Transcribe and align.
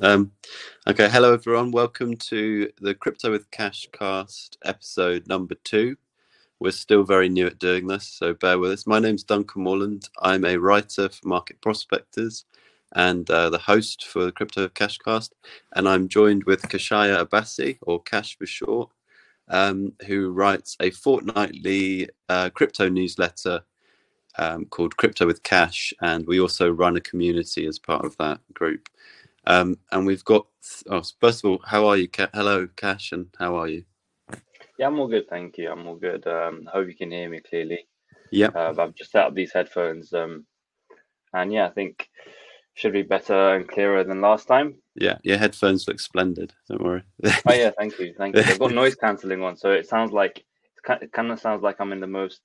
Um, 0.00 0.32
okay, 0.88 1.08
hello 1.08 1.32
everyone. 1.32 1.70
Welcome 1.70 2.16
to 2.16 2.68
the 2.80 2.96
Crypto 2.96 3.30
with 3.30 3.48
Cash 3.52 3.88
cast 3.92 4.58
episode 4.64 5.28
number 5.28 5.54
two. 5.62 5.96
We're 6.58 6.72
still 6.72 7.04
very 7.04 7.28
new 7.28 7.46
at 7.46 7.60
doing 7.60 7.86
this, 7.86 8.08
so 8.08 8.34
bear 8.34 8.58
with 8.58 8.72
us. 8.72 8.88
My 8.88 8.98
name's 8.98 9.22
Duncan 9.22 9.62
Morland. 9.62 10.08
I'm 10.20 10.44
a 10.44 10.56
writer 10.56 11.08
for 11.08 11.28
Market 11.28 11.60
Prospectors 11.60 12.44
and 12.96 13.30
uh, 13.30 13.50
the 13.50 13.58
host 13.58 14.04
for 14.04 14.24
the 14.24 14.32
Crypto 14.32 14.62
with 14.62 14.74
Cash 14.74 14.98
cast. 14.98 15.36
And 15.76 15.88
I'm 15.88 16.08
joined 16.08 16.42
with 16.42 16.62
Kashaya 16.62 17.24
Abassi, 17.24 17.78
or 17.82 18.02
Cash 18.02 18.36
for 18.36 18.46
short, 18.46 18.90
um, 19.46 19.92
who 20.08 20.32
writes 20.32 20.76
a 20.80 20.90
fortnightly 20.90 22.08
uh, 22.28 22.50
crypto 22.50 22.88
newsletter 22.88 23.62
um, 24.38 24.64
called 24.64 24.96
Crypto 24.96 25.24
with 25.24 25.42
Cash, 25.42 25.94
and 26.00 26.26
we 26.26 26.40
also 26.40 26.68
run 26.68 26.96
a 26.96 27.00
community 27.00 27.66
as 27.66 27.78
part 27.78 28.04
of 28.04 28.16
that 28.16 28.40
group. 28.54 28.88
Um, 29.46 29.78
and 29.90 30.06
we've 30.06 30.24
got, 30.24 30.46
oh, 30.88 31.02
first 31.20 31.44
of 31.44 31.50
all, 31.50 31.60
how 31.64 31.86
are 31.86 31.96
you? 31.96 32.08
Hello, 32.34 32.68
Cash, 32.76 33.12
and 33.12 33.26
how 33.38 33.56
are 33.56 33.68
you? 33.68 33.84
Yeah, 34.78 34.86
I'm 34.86 34.98
all 34.98 35.08
good, 35.08 35.28
thank 35.28 35.58
you. 35.58 35.70
I'm 35.70 35.86
all 35.86 35.96
good. 35.96 36.26
Um, 36.26 36.68
I 36.68 36.76
hope 36.76 36.88
you 36.88 36.96
can 36.96 37.10
hear 37.10 37.28
me 37.28 37.40
clearly. 37.40 37.86
Yeah. 38.30 38.48
Uh, 38.54 38.74
I've 38.78 38.94
just 38.94 39.12
set 39.12 39.26
up 39.26 39.34
these 39.34 39.52
headphones, 39.52 40.12
um, 40.12 40.46
and 41.32 41.52
yeah, 41.52 41.66
I 41.66 41.70
think 41.70 42.08
should 42.74 42.92
be 42.92 43.02
better 43.02 43.56
and 43.56 43.68
clearer 43.68 44.04
than 44.04 44.20
last 44.20 44.46
time. 44.46 44.76
Yeah, 44.94 45.18
your 45.22 45.38
headphones 45.38 45.86
look 45.86 46.00
splendid. 46.00 46.52
Don't 46.68 46.82
worry. 46.82 47.02
oh 47.24 47.52
yeah, 47.52 47.70
thank 47.78 47.98
you, 47.98 48.14
thank 48.16 48.36
you. 48.36 48.42
They've 48.42 48.58
got 48.58 48.72
noise 48.74 48.94
cancelling 48.94 49.42
on, 49.42 49.56
so 49.56 49.70
it 49.70 49.88
sounds 49.88 50.12
like 50.12 50.44
it 50.88 51.12
kind 51.12 51.30
of 51.30 51.40
sounds 51.40 51.62
like 51.62 51.80
I'm 51.80 51.92
in 51.92 52.00
the 52.00 52.06
most 52.06 52.40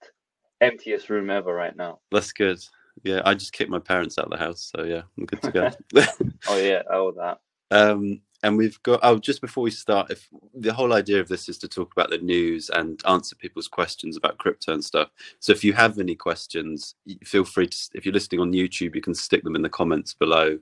emptiest 0.62 1.09
room 1.09 1.30
ever 1.30 1.54
right 1.54 1.76
now. 1.76 1.99
That's 2.12 2.34
good. 2.34 2.59
Yeah, 3.04 3.21
I 3.26 3.34
just 3.34 3.54
kicked 3.54 3.70
my 3.70 3.79
parents 3.79 4.18
out 4.18 4.26
of 4.26 4.32
the 4.32 4.38
house, 4.38 4.71
so 4.76 4.84
yeah, 4.84 5.04
I'm 5.18 5.26
good 5.26 5.41
to 5.43 5.51
go. 5.51 5.70
oh 6.48 6.57
yeah, 6.57 6.82
oh 6.90 7.12
that. 7.12 7.40
Um, 7.71 8.21
and 8.43 8.57
we've 8.57 8.82
got 8.84 8.99
oh, 9.04 9.18
just 9.18 9.41
before 9.41 9.63
we 9.63 9.71
start, 9.71 10.12
if 10.12 10.27
the 10.54 10.74
whole 10.74 10.93
idea 10.93 11.20
of 11.20 11.27
this 11.27 11.49
is 11.49 11.57
to 11.60 11.68
talk 11.68 11.91
about 11.91 12.10
the 12.10 12.20
news 12.20 12.70
and 12.70 13.02
answer 13.07 13.35
people's 13.35 13.68
questions 13.68 14.18
about 14.18 14.37
crypto 14.37 14.74
and 14.74 14.84
stuff. 14.84 15.10
So 15.40 15.52
if 15.52 15.63
you 15.63 15.74
have 15.74 15.98
any 15.98 16.15
questions, 16.15 16.96
feel 17.24 17.43
free 17.43 17.68
to. 17.68 17.77
If 17.96 18.05
you're 18.05 18.13
listening 18.13 18.41
on 18.41 18.54
YouTube, 18.54 18.96
you 18.96 19.02
can 19.02 19.15
stick 19.15 19.43
them 19.43 19.55
in 19.55 19.62
the 19.62 19.70
comments 19.70 20.13
below. 20.13 20.59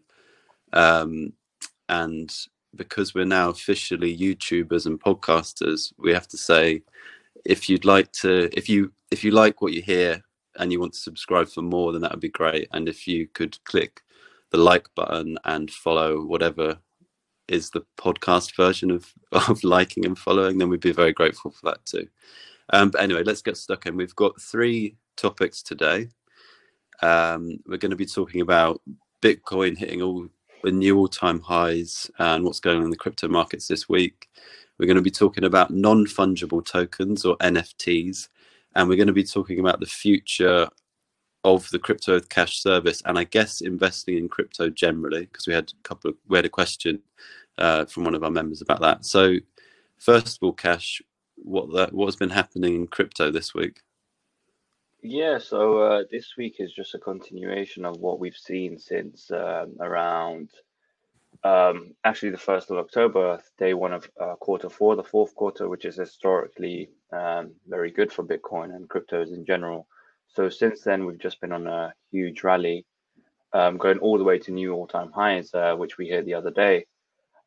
Um, 0.72 1.34
and 1.90 2.34
because 2.76 3.14
we're 3.14 3.26
now 3.26 3.50
officially 3.50 4.18
YouTubers 4.18 4.86
and 4.86 5.00
podcasters, 5.00 5.94
we 5.98 6.14
have 6.14 6.28
to 6.30 6.38
say 6.38 6.82
if 7.46 7.70
you'd 7.70 7.86
like 7.86 8.12
to, 8.14 8.50
if 8.58 8.70
you 8.70 8.92
if 9.12 9.24
you 9.24 9.32
like 9.32 9.62
what 9.62 9.74
you 9.74 9.82
hear 9.82 10.24
and 10.58 10.72
you 10.72 10.80
want 10.80 10.94
to 10.94 11.00
subscribe 11.00 11.48
for 11.48 11.62
more, 11.62 11.92
then 11.92 12.02
that 12.02 12.12
would 12.12 12.20
be 12.20 12.30
great. 12.30 12.68
And 12.72 12.88
if 12.88 13.08
you 13.08 13.28
could 13.28 13.64
click 13.64 14.02
the 14.52 14.58
like 14.58 14.88
button 14.96 15.38
and 15.46 15.70
follow 15.72 16.24
whatever 16.24 16.78
is 17.48 17.70
the 17.72 17.84
podcast 17.98 18.56
version 18.56 18.92
of 18.92 19.12
of 19.32 19.64
liking 19.64 20.06
and 20.06 20.18
following, 20.18 20.58
then 20.58 20.70
we'd 20.70 20.80
be 20.80 20.92
very 20.92 21.14
grateful 21.14 21.52
for 21.52 21.72
that 21.72 21.86
too. 21.86 22.08
Um, 22.72 22.90
but 22.90 23.02
anyway, 23.02 23.24
let's 23.24 23.42
get 23.42 23.58
stuck 23.58 23.86
in. 23.86 23.98
We've 23.98 24.16
got 24.16 24.42
three 24.42 24.96
topics 25.18 25.62
today. 25.62 26.10
Um, 27.02 27.60
we're 27.68 27.78
going 27.78 27.92
to 27.92 27.98
be 27.98 28.06
talking 28.06 28.42
about 28.42 28.82
Bitcoin 29.22 29.78
hitting 29.78 30.02
all 30.02 30.28
the 30.64 30.72
new 30.72 30.98
all-time 30.98 31.42
highs 31.42 32.10
and 32.20 32.46
what's 32.46 32.62
going 32.62 32.78
on 32.78 32.86
in 32.86 32.90
the 32.90 32.96
crypto 32.96 33.28
markets 33.28 33.68
this 33.68 33.90
week. 33.90 34.30
We're 34.78 34.86
going 34.86 34.96
to 34.96 35.02
be 35.02 35.12
talking 35.12 35.44
about 35.44 35.72
non-fungible 35.72 36.66
tokens 36.66 37.26
or 37.26 37.38
NFTs, 37.38 38.30
and 38.76 38.88
we're 38.88 38.98
going 38.98 39.08
to 39.08 39.14
be 39.14 39.24
talking 39.24 39.60
about 39.60 39.80
the 39.80 39.86
future 39.86 40.68
of 41.44 41.70
the 41.72 41.80
crypto 41.80 42.20
cash 42.20 42.62
service 42.62 43.02
and 43.06 43.20
I 43.20 43.26
guess 43.26 43.62
investing 43.62 44.18
in 44.18 44.30
crypto 44.30 44.70
generally 44.70 45.26
because 45.26 45.46
we 45.46 45.54
had 45.54 45.72
a 45.72 45.88
couple 45.88 46.12
of 46.12 46.18
we 46.28 46.38
had 46.38 46.46
a 46.46 46.50
question 46.50 47.02
uh, 47.58 47.86
from 47.86 48.06
one 48.06 48.16
of 48.16 48.24
our 48.24 48.32
members 48.32 48.62
about 48.62 48.82
that. 48.82 49.06
So 49.06 49.36
first 49.98 50.38
of 50.38 50.44
all, 50.44 50.54
Cash, 50.54 51.02
what 51.36 51.72
that 51.74 51.94
what 51.94 52.06
has 52.06 52.16
been 52.16 52.30
happening 52.30 52.76
in 52.76 52.88
crypto 52.88 53.32
this 53.32 53.54
week? 53.54 53.82
Yeah, 55.02 55.38
so 55.38 55.80
uh, 55.80 56.04
this 56.10 56.36
week 56.38 56.56
is 56.60 56.72
just 56.72 56.96
a 56.96 57.00
continuation 57.00 57.84
of 57.84 57.98
what 57.98 58.20
we've 58.20 58.38
seen 58.38 58.80
since 58.80 59.30
um, 59.32 59.76
around 59.82 60.50
um, 61.44 61.94
actually 62.06 62.30
the 62.30 62.38
first 62.38 62.72
of 62.72 62.78
October, 62.78 63.42
day 63.58 63.74
one 63.74 63.92
of 63.92 64.10
uh, 64.20 64.36
quarter 64.36 64.70
four, 64.70 64.96
the 64.96 65.04
fourth 65.04 65.36
quarter, 65.36 65.68
which 65.68 65.84
is 65.84 65.98
historically 65.98 66.90
um, 67.14 67.52
very 67.68 67.92
good 67.92 68.12
for 68.12 68.24
Bitcoin 68.24 68.76
and 68.76 68.90
cryptos 68.90 69.34
in 69.34 69.46
general. 69.46 69.88
So 70.28 70.50
since 70.50 70.82
then, 70.82 71.06
we've 71.06 71.20
just 71.20 71.40
been 71.42 71.52
on 71.52 71.68
a 71.68 71.94
huge 72.12 72.44
rally, 72.44 72.86
um, 73.54 73.78
going 73.78 74.00
all 74.00 74.18
the 74.18 74.24
way 74.24 74.40
to 74.40 74.52
new 74.52 74.74
all-time 74.74 75.12
highs, 75.12 75.54
uh, 75.54 75.76
which 75.76 75.98
we 75.98 76.08
hit 76.08 76.26
the 76.26 76.34
other 76.34 76.52
day. 76.52 76.86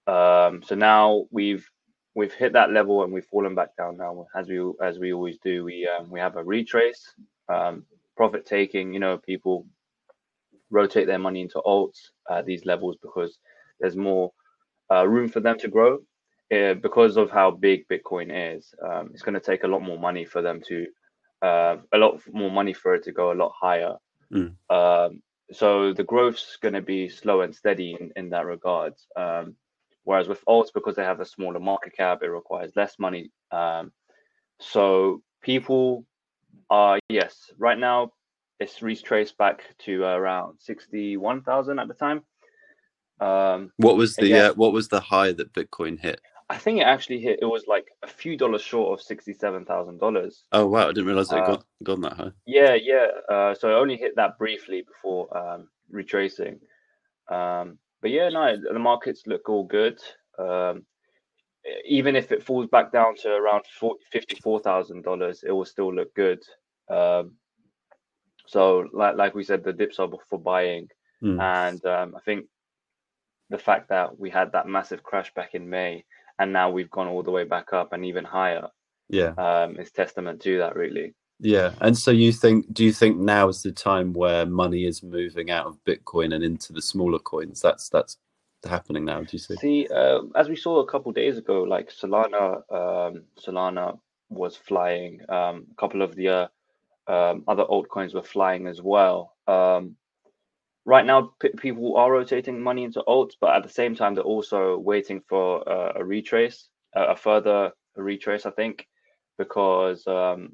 Um, 0.06 0.62
so 0.62 0.74
now 0.74 1.26
we've 1.30 1.68
we've 2.14 2.32
hit 2.32 2.52
that 2.54 2.72
level 2.72 3.02
and 3.02 3.12
we've 3.12 3.26
fallen 3.26 3.54
back 3.54 3.76
down 3.76 3.96
now, 3.96 4.26
as 4.34 4.48
we 4.48 4.58
as 4.80 4.98
we 4.98 5.12
always 5.12 5.38
do. 5.38 5.64
We 5.64 5.88
um, 5.88 6.10
we 6.10 6.20
have 6.20 6.36
a 6.36 6.44
retrace, 6.44 7.12
um, 7.48 7.84
profit 8.16 8.46
taking. 8.46 8.92
You 8.94 9.00
know, 9.00 9.18
people 9.18 9.66
rotate 10.70 11.06
their 11.06 11.18
money 11.18 11.40
into 11.42 11.60
alts 11.66 12.10
at 12.30 12.46
these 12.46 12.64
levels 12.64 12.96
because 13.02 13.38
there's 13.80 13.96
more 13.96 14.32
uh, 14.90 15.06
room 15.06 15.28
for 15.28 15.40
them 15.40 15.58
to 15.58 15.68
grow. 15.68 15.98
Uh, 16.54 16.74
because 16.74 17.16
of 17.16 17.28
how 17.28 17.50
big 17.50 17.88
Bitcoin 17.88 18.30
is, 18.30 18.72
um, 18.80 19.10
it's 19.12 19.22
going 19.22 19.34
to 19.34 19.40
take 19.40 19.64
a 19.64 19.66
lot 19.66 19.82
more 19.82 19.98
money 19.98 20.24
for 20.24 20.42
them 20.42 20.60
to 20.68 20.86
uh, 21.42 21.76
a 21.92 21.98
lot 21.98 22.20
more 22.32 22.52
money 22.52 22.72
for 22.72 22.94
it 22.94 23.02
to 23.02 23.10
go 23.10 23.32
a 23.32 23.34
lot 23.34 23.52
higher. 23.60 23.96
Mm. 24.32 24.54
Um, 24.70 25.22
so 25.50 25.92
the 25.92 26.04
growth's 26.04 26.56
going 26.62 26.74
to 26.74 26.82
be 26.82 27.08
slow 27.08 27.40
and 27.40 27.52
steady 27.52 27.96
in, 27.98 28.12
in 28.14 28.30
that 28.30 28.46
regard. 28.46 28.94
Um, 29.16 29.56
whereas 30.04 30.28
with 30.28 30.44
alts, 30.44 30.72
because 30.72 30.94
they 30.94 31.02
have 31.02 31.18
a 31.18 31.26
smaller 31.26 31.58
market 31.58 31.96
cap, 31.96 32.22
it 32.22 32.28
requires 32.28 32.70
less 32.76 32.94
money. 32.96 33.32
Um, 33.50 33.90
so 34.60 35.22
people 35.42 36.06
are 36.70 37.00
yes, 37.08 37.50
right 37.58 37.78
now 37.78 38.12
it's 38.60 38.82
retraced 38.82 39.36
back 39.36 39.64
to 39.80 40.04
around 40.04 40.58
sixty-one 40.60 41.42
thousand 41.42 41.80
at 41.80 41.88
the 41.88 41.94
time. 41.94 42.22
Um, 43.20 43.72
what 43.78 43.96
was 43.96 44.14
the 44.14 44.32
uh, 44.32 44.54
what 44.54 44.72
was 44.72 44.88
the 44.88 45.00
high 45.00 45.32
that 45.32 45.52
Bitcoin 45.52 45.98
hit? 45.98 46.20
I 46.48 46.58
think 46.58 46.78
it 46.78 46.84
actually 46.84 47.20
hit. 47.20 47.40
It 47.42 47.46
was 47.46 47.64
like 47.66 47.88
a 48.02 48.06
few 48.06 48.36
dollars 48.36 48.62
short 48.62 48.98
of 48.98 49.04
sixty-seven 49.04 49.64
thousand 49.64 49.98
dollars. 49.98 50.44
Oh 50.52 50.66
wow! 50.66 50.84
I 50.84 50.92
didn't 50.92 51.06
realize 51.06 51.32
it 51.32 51.38
uh, 51.38 51.46
got 51.46 51.64
gone 51.82 52.00
that 52.02 52.12
high. 52.12 52.30
Yeah, 52.46 52.74
yeah. 52.74 53.06
Uh, 53.28 53.54
so 53.54 53.70
I 53.70 53.74
only 53.74 53.96
hit 53.96 54.14
that 54.16 54.38
briefly 54.38 54.84
before 54.86 55.36
um, 55.36 55.68
retracing. 55.90 56.60
Um, 57.28 57.78
but 58.00 58.12
yeah, 58.12 58.28
no, 58.28 58.56
the 58.72 58.78
markets 58.78 59.22
look 59.26 59.48
all 59.48 59.64
good. 59.64 59.98
Um, 60.38 60.84
even 61.84 62.14
if 62.14 62.30
it 62.30 62.44
falls 62.44 62.68
back 62.68 62.92
down 62.92 63.16
to 63.22 63.30
around 63.30 63.64
fifty-four 64.12 64.60
thousand 64.60 65.02
dollars, 65.02 65.42
it 65.42 65.50
will 65.50 65.64
still 65.64 65.92
look 65.92 66.14
good. 66.14 66.42
Um, 66.88 67.32
so, 68.46 68.86
like 68.92 69.16
like 69.16 69.34
we 69.34 69.42
said, 69.42 69.64
the 69.64 69.72
dips 69.72 69.98
are 69.98 70.08
for 70.30 70.38
buying, 70.38 70.86
mm. 71.20 71.42
and 71.42 71.84
um, 71.84 72.14
I 72.16 72.20
think 72.20 72.46
the 73.50 73.58
fact 73.58 73.88
that 73.88 74.16
we 74.16 74.30
had 74.30 74.52
that 74.52 74.68
massive 74.68 75.02
crash 75.02 75.34
back 75.34 75.54
in 75.56 75.68
May 75.68 76.04
and 76.38 76.52
now 76.52 76.70
we've 76.70 76.90
gone 76.90 77.08
all 77.08 77.22
the 77.22 77.30
way 77.30 77.44
back 77.44 77.72
up 77.72 77.92
and 77.92 78.04
even 78.04 78.24
higher. 78.24 78.68
Yeah, 79.08 79.34
um, 79.38 79.76
is 79.76 79.90
testament 79.90 80.42
to 80.42 80.58
that, 80.58 80.74
really. 80.74 81.14
Yeah, 81.38 81.74
and 81.80 81.96
so 81.96 82.10
you 82.10 82.32
think? 82.32 82.72
Do 82.72 82.84
you 82.84 82.92
think 82.92 83.18
now 83.18 83.48
is 83.48 83.62
the 83.62 83.72
time 83.72 84.12
where 84.12 84.46
money 84.46 84.86
is 84.86 85.02
moving 85.02 85.50
out 85.50 85.66
of 85.66 85.78
Bitcoin 85.84 86.34
and 86.34 86.42
into 86.42 86.72
the 86.72 86.82
smaller 86.82 87.18
coins? 87.18 87.60
That's 87.60 87.88
that's 87.88 88.16
happening 88.64 89.04
now. 89.04 89.20
Do 89.20 89.28
you 89.32 89.38
see? 89.38 89.56
See, 89.56 89.88
uh, 89.94 90.20
as 90.34 90.48
we 90.48 90.56
saw 90.56 90.80
a 90.80 90.86
couple 90.86 91.12
days 91.12 91.36
ago, 91.36 91.62
like 91.62 91.90
Solana, 91.90 92.62
um, 92.72 93.24
Solana 93.38 93.98
was 94.30 94.56
flying. 94.56 95.20
Um, 95.28 95.66
a 95.70 95.74
couple 95.78 96.02
of 96.02 96.14
the 96.16 96.28
uh, 96.28 96.46
um, 97.06 97.44
other 97.46 97.64
altcoins 97.64 98.14
were 98.14 98.22
flying 98.22 98.66
as 98.66 98.80
well. 98.82 99.36
Um, 99.46 99.96
right 100.86 101.04
now 101.04 101.32
p- 101.40 101.50
people 101.58 101.96
are 101.96 102.12
rotating 102.12 102.62
money 102.62 102.84
into 102.84 103.02
alts, 103.06 103.32
but 103.40 103.54
at 103.54 103.62
the 103.64 103.68
same 103.68 103.94
time 103.94 104.14
they're 104.14 104.24
also 104.24 104.78
waiting 104.78 105.20
for 105.28 105.68
uh, 105.68 105.92
a 105.96 106.04
retrace, 106.04 106.68
uh, 106.96 107.08
a 107.08 107.16
further 107.16 107.72
retrace, 107.96 108.46
I 108.46 108.52
think, 108.52 108.86
because 109.36 110.06
um, 110.06 110.52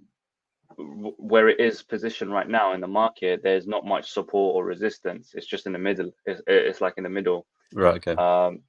w- 0.79 1.14
where 1.19 1.49
it 1.49 1.61
is 1.61 1.82
positioned 1.82 2.32
right 2.32 2.49
now 2.49 2.73
in 2.73 2.81
the 2.81 2.88
market, 2.88 3.43
there's 3.43 3.67
not 3.67 3.84
much 3.84 4.11
support 4.11 4.56
or 4.56 4.64
resistance. 4.64 5.32
It's 5.34 5.46
just 5.46 5.67
in 5.67 5.73
the 5.73 5.79
middle. 5.79 6.11
It's, 6.25 6.40
it's 6.46 6.81
like 6.81 6.94
in 6.96 7.05
the 7.05 7.11
middle. 7.11 7.46
Right. 7.75 7.96
Okay. 7.96 8.17
Um, 8.20 8.62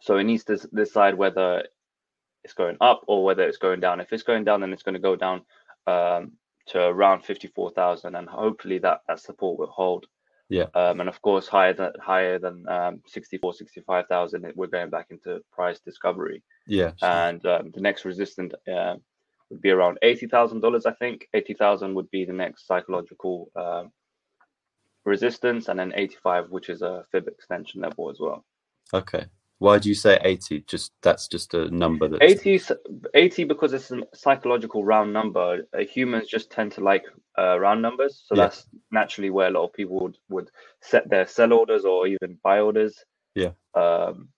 so 0.00 0.18
it 0.18 0.24
needs 0.24 0.44
to 0.44 0.56
decide 0.74 1.14
whether 1.14 1.64
it's 2.44 2.54
going 2.54 2.76
up 2.80 3.04
or 3.06 3.24
whether 3.24 3.44
it's 3.44 3.58
going 3.58 3.80
down. 3.80 4.00
If 4.00 4.12
it's 4.12 4.24
going 4.24 4.44
down, 4.44 4.60
then 4.60 4.72
it's 4.72 4.82
going 4.82 4.94
to 4.94 5.00
go 5.00 5.16
down 5.16 5.42
um, 5.86 6.32
to 6.66 6.80
around 6.80 7.24
fifty-four 7.24 7.70
thousand, 7.70 8.16
and 8.16 8.28
hopefully 8.28 8.78
that 8.80 9.00
that 9.08 9.20
support 9.20 9.58
will 9.58 9.70
hold. 9.70 10.06
Yeah. 10.52 10.66
Um, 10.74 11.00
and 11.00 11.08
of 11.08 11.22
course, 11.22 11.48
higher 11.48 11.72
than 11.72 11.92
higher 11.98 12.38
than 12.38 12.68
um, 12.68 13.00
64, 13.06 13.54
65,000, 13.54 14.52
we're 14.54 14.66
going 14.66 14.90
back 14.90 15.06
into 15.10 15.40
price 15.50 15.80
discovery. 15.80 16.42
Yeah. 16.66 16.92
Sure. 16.98 17.08
And 17.08 17.46
um, 17.46 17.70
the 17.72 17.80
next 17.80 18.04
resistant 18.04 18.52
uh, 18.70 18.96
would 19.48 19.62
be 19.62 19.70
around 19.70 19.98
eighty 20.02 20.26
thousand 20.26 20.60
dollars. 20.60 20.84
I 20.84 20.92
think 20.92 21.26
eighty 21.32 21.54
thousand 21.54 21.94
would 21.94 22.10
be 22.10 22.26
the 22.26 22.34
next 22.34 22.66
psychological 22.66 23.50
um, 23.56 23.92
resistance, 25.06 25.68
and 25.68 25.78
then 25.78 25.94
85, 25.96 26.50
which 26.50 26.68
is 26.68 26.82
a 26.82 27.04
fib 27.10 27.28
extension 27.28 27.80
level 27.80 28.10
as 28.10 28.20
well. 28.20 28.44
Okay. 28.92 29.24
Why 29.62 29.78
do 29.78 29.88
you 29.88 29.94
say 29.94 30.18
80? 30.22 30.62
Just 30.66 30.92
that's 31.02 31.28
just 31.28 31.54
a 31.54 31.70
number 31.70 32.08
that 32.08 32.20
80, 32.20 32.60
80 33.14 33.44
because 33.44 33.72
it's 33.72 33.92
a 33.92 34.02
psychological 34.12 34.84
round 34.84 35.12
number. 35.12 35.64
Uh, 35.72 35.84
humans 35.84 36.26
just 36.26 36.50
tend 36.50 36.72
to 36.72 36.80
like 36.80 37.04
uh, 37.38 37.60
round 37.60 37.80
numbers, 37.80 38.24
so 38.26 38.34
Yeah. 38.34 38.42
that's 38.44 38.66
naturally 38.90 39.30
where 39.30 39.46
a 39.46 39.50
lot 39.52 39.64
of 39.64 39.72
people 39.72 40.00
would, 40.00 40.18
would 40.30 40.50
set 40.80 41.08
their 41.08 41.28
sell 41.28 41.52
orders 41.52 41.84
or 41.84 42.08
even 42.08 42.38
buy 42.42 42.58
orders. 42.58 43.04
Yeah. 43.36 43.52
Um, 43.74 44.30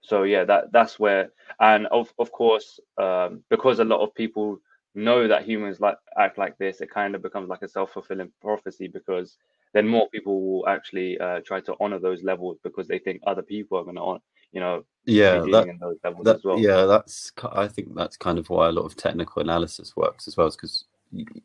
so 0.00 0.22
yeah, 0.22 0.44
that 0.44 0.70
that's 0.72 0.98
where, 1.00 1.30
and 1.58 1.88
of 1.88 2.12
of 2.20 2.30
course, 2.30 2.78
um, 2.98 3.42
because 3.50 3.80
a 3.80 3.84
lot 3.84 4.00
of 4.00 4.14
people 4.14 4.58
know 4.94 5.26
that 5.26 5.44
humans 5.44 5.80
like 5.80 5.98
act 6.16 6.38
like 6.38 6.56
this, 6.58 6.80
it 6.80 6.90
kind 6.90 7.16
of 7.16 7.22
becomes 7.22 7.48
like 7.48 7.62
a 7.62 7.68
self 7.68 7.92
fulfilling 7.92 8.30
prophecy 8.40 8.86
because 8.86 9.36
then 9.74 9.88
more 9.88 10.08
people 10.10 10.40
will 10.40 10.68
actually 10.68 11.18
uh, 11.18 11.40
try 11.44 11.60
to 11.60 11.74
honor 11.80 11.98
those 11.98 12.22
levels 12.22 12.58
because 12.62 12.88
they 12.88 12.98
think 13.00 13.20
other 13.26 13.42
people 13.42 13.78
are 13.78 13.84
going 13.84 13.96
to, 13.96 14.18
you 14.52 14.60
know, 14.60 14.84
yeah, 15.04 15.38
that, 15.52 15.68
in 15.68 15.78
those 15.78 15.96
levels 16.02 16.24
that 16.24 16.44
well. 16.44 16.58
yeah, 16.58 16.84
that's 16.84 17.32
I 17.52 17.68
think 17.68 17.94
that's 17.94 18.16
kind 18.16 18.38
of 18.38 18.50
why 18.50 18.68
a 18.68 18.72
lot 18.72 18.84
of 18.84 18.96
technical 18.96 19.42
analysis 19.42 19.96
works 19.96 20.26
as 20.26 20.36
well, 20.36 20.50
because 20.50 20.84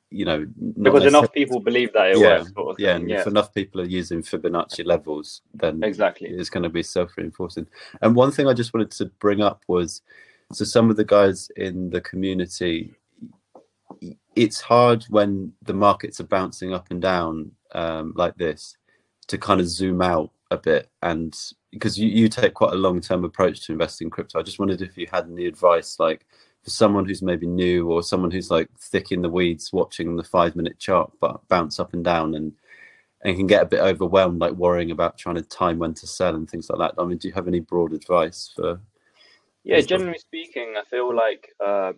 you 0.09 0.25
know 0.25 0.45
because 0.81 1.05
enough 1.05 1.31
people 1.31 1.59
believe 1.59 1.93
that 1.93 2.11
it 2.11 2.17
yeah, 2.17 2.39
works. 2.39 2.53
Sort 2.53 2.71
of 2.71 2.79
yeah, 2.79 2.95
and 2.95 3.09
yeah, 3.09 3.21
if 3.21 3.27
enough 3.27 3.53
people 3.53 3.81
are 3.81 3.85
using 3.85 4.23
Fibonacci 4.23 4.85
levels, 4.85 5.41
then 5.53 5.83
exactly. 5.83 6.29
it's 6.29 6.49
going 6.49 6.63
to 6.63 6.69
be 6.69 6.83
self-reinforcing. 6.83 7.67
And 8.01 8.15
one 8.15 8.31
thing 8.31 8.47
I 8.47 8.53
just 8.53 8.73
wanted 8.73 8.91
to 8.91 9.05
bring 9.19 9.41
up 9.41 9.63
was, 9.67 10.01
so 10.51 10.65
some 10.65 10.89
of 10.89 10.97
the 10.97 11.05
guys 11.05 11.51
in 11.55 11.91
the 11.91 12.01
community, 12.01 12.95
it's 14.35 14.59
hard 14.59 15.03
when 15.09 15.53
the 15.61 15.73
markets 15.73 16.19
are 16.19 16.25
bouncing 16.25 16.73
up 16.73 16.87
and 16.89 17.01
down 17.01 17.51
um, 17.73 18.13
like 18.15 18.35
this 18.37 18.75
to 19.27 19.37
kind 19.37 19.61
of 19.61 19.67
zoom 19.67 20.01
out 20.01 20.31
a 20.51 20.57
bit 20.57 20.89
and 21.01 21.35
because 21.71 21.97
you, 21.97 22.07
you 22.07 22.27
take 22.27 22.53
quite 22.53 22.73
a 22.73 22.77
long-term 22.77 23.23
approach 23.23 23.61
to 23.61 23.71
investing 23.71 24.07
in 24.07 24.11
crypto 24.11 24.39
i 24.39 24.43
just 24.43 24.59
wondered 24.59 24.81
if 24.81 24.97
you 24.97 25.07
had 25.11 25.25
any 25.25 25.45
advice 25.45 25.99
like 25.99 26.25
for 26.63 26.69
someone 26.69 27.05
who's 27.05 27.21
maybe 27.21 27.47
new 27.47 27.89
or 27.89 28.03
someone 28.03 28.29
who's 28.29 28.51
like 28.51 28.69
thick 28.79 29.11
in 29.11 29.21
the 29.21 29.29
weeds 29.29 29.73
watching 29.73 30.15
the 30.15 30.23
five 30.23 30.55
minute 30.55 30.77
chart 30.77 31.11
but 31.19 31.47
bounce 31.47 31.79
up 31.79 31.93
and 31.93 32.03
down 32.03 32.35
and 32.35 32.53
and 33.23 33.37
can 33.37 33.47
get 33.47 33.63
a 33.63 33.67
bit 33.67 33.79
overwhelmed 33.79 34.39
like 34.39 34.53
worrying 34.53 34.91
about 34.91 35.17
trying 35.17 35.35
to 35.35 35.41
time 35.43 35.77
when 35.77 35.93
to 35.93 36.07
sell 36.07 36.35
and 36.35 36.49
things 36.49 36.69
like 36.69 36.79
that. 36.79 37.01
I 37.01 37.05
mean 37.05 37.17
do 37.17 37.27
you 37.27 37.33
have 37.33 37.47
any 37.47 37.59
broad 37.59 37.93
advice 37.93 38.51
for 38.55 38.79
Yeah, 39.63 39.81
generally 39.81 40.17
speaking, 40.17 40.73
I 40.77 40.83
feel 40.89 41.15
like 41.15 41.53
um, 41.63 41.97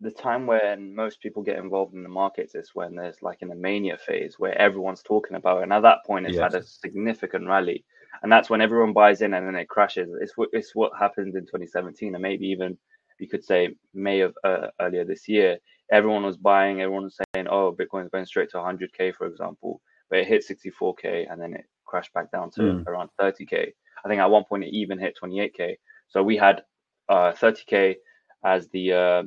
the 0.00 0.10
time 0.10 0.46
when 0.46 0.94
most 0.94 1.20
people 1.20 1.42
get 1.42 1.58
involved 1.58 1.94
in 1.94 2.02
the 2.02 2.08
markets 2.08 2.54
is 2.54 2.70
when 2.74 2.94
there's 2.94 3.22
like 3.22 3.42
in 3.42 3.50
a 3.50 3.54
mania 3.54 3.98
phase 3.98 4.38
where 4.38 4.56
everyone's 4.56 5.02
talking 5.02 5.36
about 5.36 5.58
it. 5.58 5.64
And 5.64 5.72
at 5.72 5.82
that 5.82 6.04
point, 6.06 6.26
it's 6.26 6.38
had 6.38 6.54
a 6.54 6.62
significant 6.64 7.46
rally. 7.46 7.84
And 8.22 8.32
that's 8.32 8.48
when 8.50 8.60
everyone 8.60 8.92
buys 8.92 9.20
in 9.22 9.34
and 9.34 9.46
then 9.46 9.56
it 9.56 9.68
crashes. 9.68 10.08
It's, 10.20 10.36
what 10.36 10.48
it's 10.52 10.74
what 10.74 10.92
happened 10.98 11.34
in 11.34 11.42
2017 11.42 12.14
and 12.14 12.22
maybe 12.22 12.46
even 12.46 12.76
you 13.18 13.28
could 13.28 13.44
say 13.44 13.74
May 13.92 14.20
of 14.20 14.34
uh, 14.44 14.68
earlier 14.80 15.04
this 15.04 15.28
year. 15.28 15.58
Everyone 15.92 16.22
was 16.22 16.36
buying, 16.36 16.80
everyone 16.80 17.04
was 17.04 17.18
saying, 17.34 17.48
oh, 17.48 17.76
Bitcoin's 17.78 18.10
going 18.10 18.24
straight 18.24 18.50
to 18.50 18.56
100K, 18.58 19.14
for 19.14 19.26
example. 19.26 19.80
But 20.08 20.20
it 20.20 20.28
hit 20.28 20.44
64K 20.48 21.30
and 21.30 21.40
then 21.40 21.54
it 21.54 21.66
crashed 21.84 22.12
back 22.14 22.30
down 22.30 22.50
to 22.52 22.62
Mm. 22.62 22.86
around 22.86 23.10
30K. 23.20 23.72
I 24.04 24.08
think 24.08 24.20
at 24.20 24.30
one 24.30 24.44
point 24.44 24.64
it 24.64 24.72
even 24.74 24.98
hit 24.98 25.18
28K. 25.22 25.76
So 26.08 26.22
we 26.22 26.36
had 26.36 26.62
uh, 27.08 27.32
30k 27.32 27.96
as 28.44 28.68
the 28.68 28.92
uh, 28.92 29.22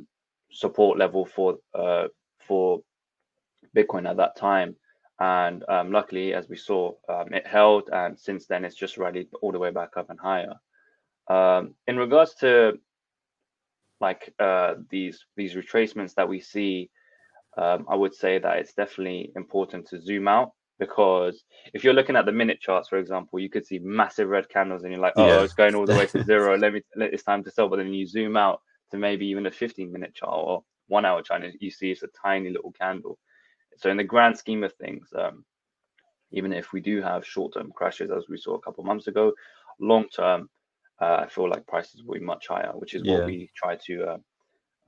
support 0.54 0.98
level 0.98 1.26
for 1.26 1.58
uh, 1.74 2.08
for 2.46 2.80
Bitcoin 3.76 4.08
at 4.08 4.16
that 4.16 4.36
time, 4.36 4.76
and 5.20 5.64
um, 5.68 5.90
luckily, 5.92 6.34
as 6.34 6.48
we 6.48 6.56
saw, 6.56 6.92
um, 7.08 7.32
it 7.34 7.46
held, 7.46 7.88
and 7.92 8.18
since 8.18 8.46
then 8.46 8.64
it's 8.64 8.76
just 8.76 8.96
rallied 8.98 9.28
all 9.42 9.52
the 9.52 9.58
way 9.58 9.70
back 9.70 9.96
up 9.96 10.10
and 10.10 10.18
higher. 10.20 10.54
Um, 11.28 11.74
in 11.86 11.96
regards 11.96 12.34
to 12.36 12.78
like 14.00 14.32
uh, 14.38 14.74
these 14.90 15.24
these 15.36 15.54
retracements 15.54 16.14
that 16.14 16.28
we 16.28 16.40
see, 16.40 16.90
um, 17.56 17.86
I 17.88 17.94
would 17.94 18.14
say 18.14 18.38
that 18.38 18.58
it's 18.58 18.74
definitely 18.74 19.32
important 19.36 19.86
to 19.88 20.00
zoom 20.00 20.28
out 20.28 20.52
because 20.78 21.44
if 21.72 21.84
you're 21.84 21.94
looking 21.94 22.16
at 22.16 22.26
the 22.26 22.32
minute 22.32 22.60
charts, 22.60 22.88
for 22.88 22.98
example, 22.98 23.38
you 23.38 23.48
could 23.48 23.64
see 23.66 23.78
massive 23.78 24.28
red 24.28 24.48
candles 24.48 24.82
and 24.82 24.92
you're 24.92 25.00
like, 25.00 25.14
oh, 25.16 25.26
Yeah. 25.28 25.40
it's 25.42 25.54
going 25.54 25.74
all 25.74 25.86
the 25.86 25.94
way 25.94 26.06
to 26.06 26.20
zero. 26.24 26.58
Let 26.58 26.72
me 26.72 26.82
let 26.96 27.12
it's 27.12 27.22
time 27.22 27.44
to 27.44 27.50
sell. 27.50 27.68
But 27.68 27.76
then 27.76 27.94
you 27.94 28.06
zoom 28.06 28.36
out 28.36 28.60
to 28.90 28.98
maybe 28.98 29.26
even 29.26 29.46
a 29.46 29.50
15 29.50 29.92
minute 29.92 30.14
chart 30.14 30.32
or 30.34 30.64
one 30.88 31.04
hour 31.04 31.22
chart, 31.22 31.44
and 31.44 31.54
you 31.60 31.70
see 31.70 31.90
it's 31.90 32.02
a 32.02 32.08
tiny 32.22 32.50
little 32.50 32.72
candle. 32.72 33.18
So 33.78 33.90
in 33.90 33.96
the 33.96 34.04
grand 34.04 34.38
scheme 34.38 34.64
of 34.64 34.72
things, 34.74 35.08
um, 35.16 35.44
even 36.30 36.52
if 36.52 36.72
we 36.72 36.80
do 36.80 37.00
have 37.02 37.26
short 37.26 37.54
term 37.54 37.72
crashes 37.74 38.10
as 38.10 38.28
we 38.28 38.36
saw 38.38 38.54
a 38.54 38.60
couple 38.60 38.84
months 38.84 39.06
ago, 39.06 39.32
long 39.80 40.08
term, 40.08 40.48
uh, 41.00 41.16
I 41.24 41.28
feel 41.28 41.48
like 41.48 41.66
prices 41.66 42.02
will 42.04 42.14
be 42.14 42.20
much 42.20 42.46
higher, 42.48 42.72
which 42.74 42.94
is 42.94 43.02
Yeah. 43.04 43.18
what 43.18 43.26
we 43.26 43.50
try 43.56 43.76
to 43.86 44.04
uh, 44.04 44.16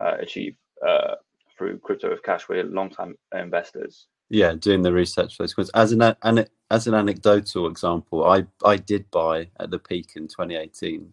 uh, 0.00 0.16
achieve 0.20 0.56
uh, 0.87 1.14
through 1.56 1.78
crypto 1.78 2.10
with 2.10 2.22
cash. 2.22 2.48
We're 2.48 2.64
long 2.64 2.90
time 2.90 3.16
investors. 3.34 4.06
yeah 4.28 4.54
doing 4.54 4.82
the 4.82 4.93
research 4.93 5.37
for 5.37 5.44
those 5.44 5.54
questions 5.54 5.70
as 5.75 5.93
an, 5.93 6.02
an 6.22 6.44
as 6.70 6.87
an 6.88 6.94
anecdotal 6.94 7.69
example 7.69 8.25
i 8.25 8.44
i 8.64 8.76
did 8.76 9.08
buy 9.12 9.48
at 9.60 9.70
the 9.70 9.78
peak 9.78 10.12
in 10.16 10.26
2018 10.26 11.12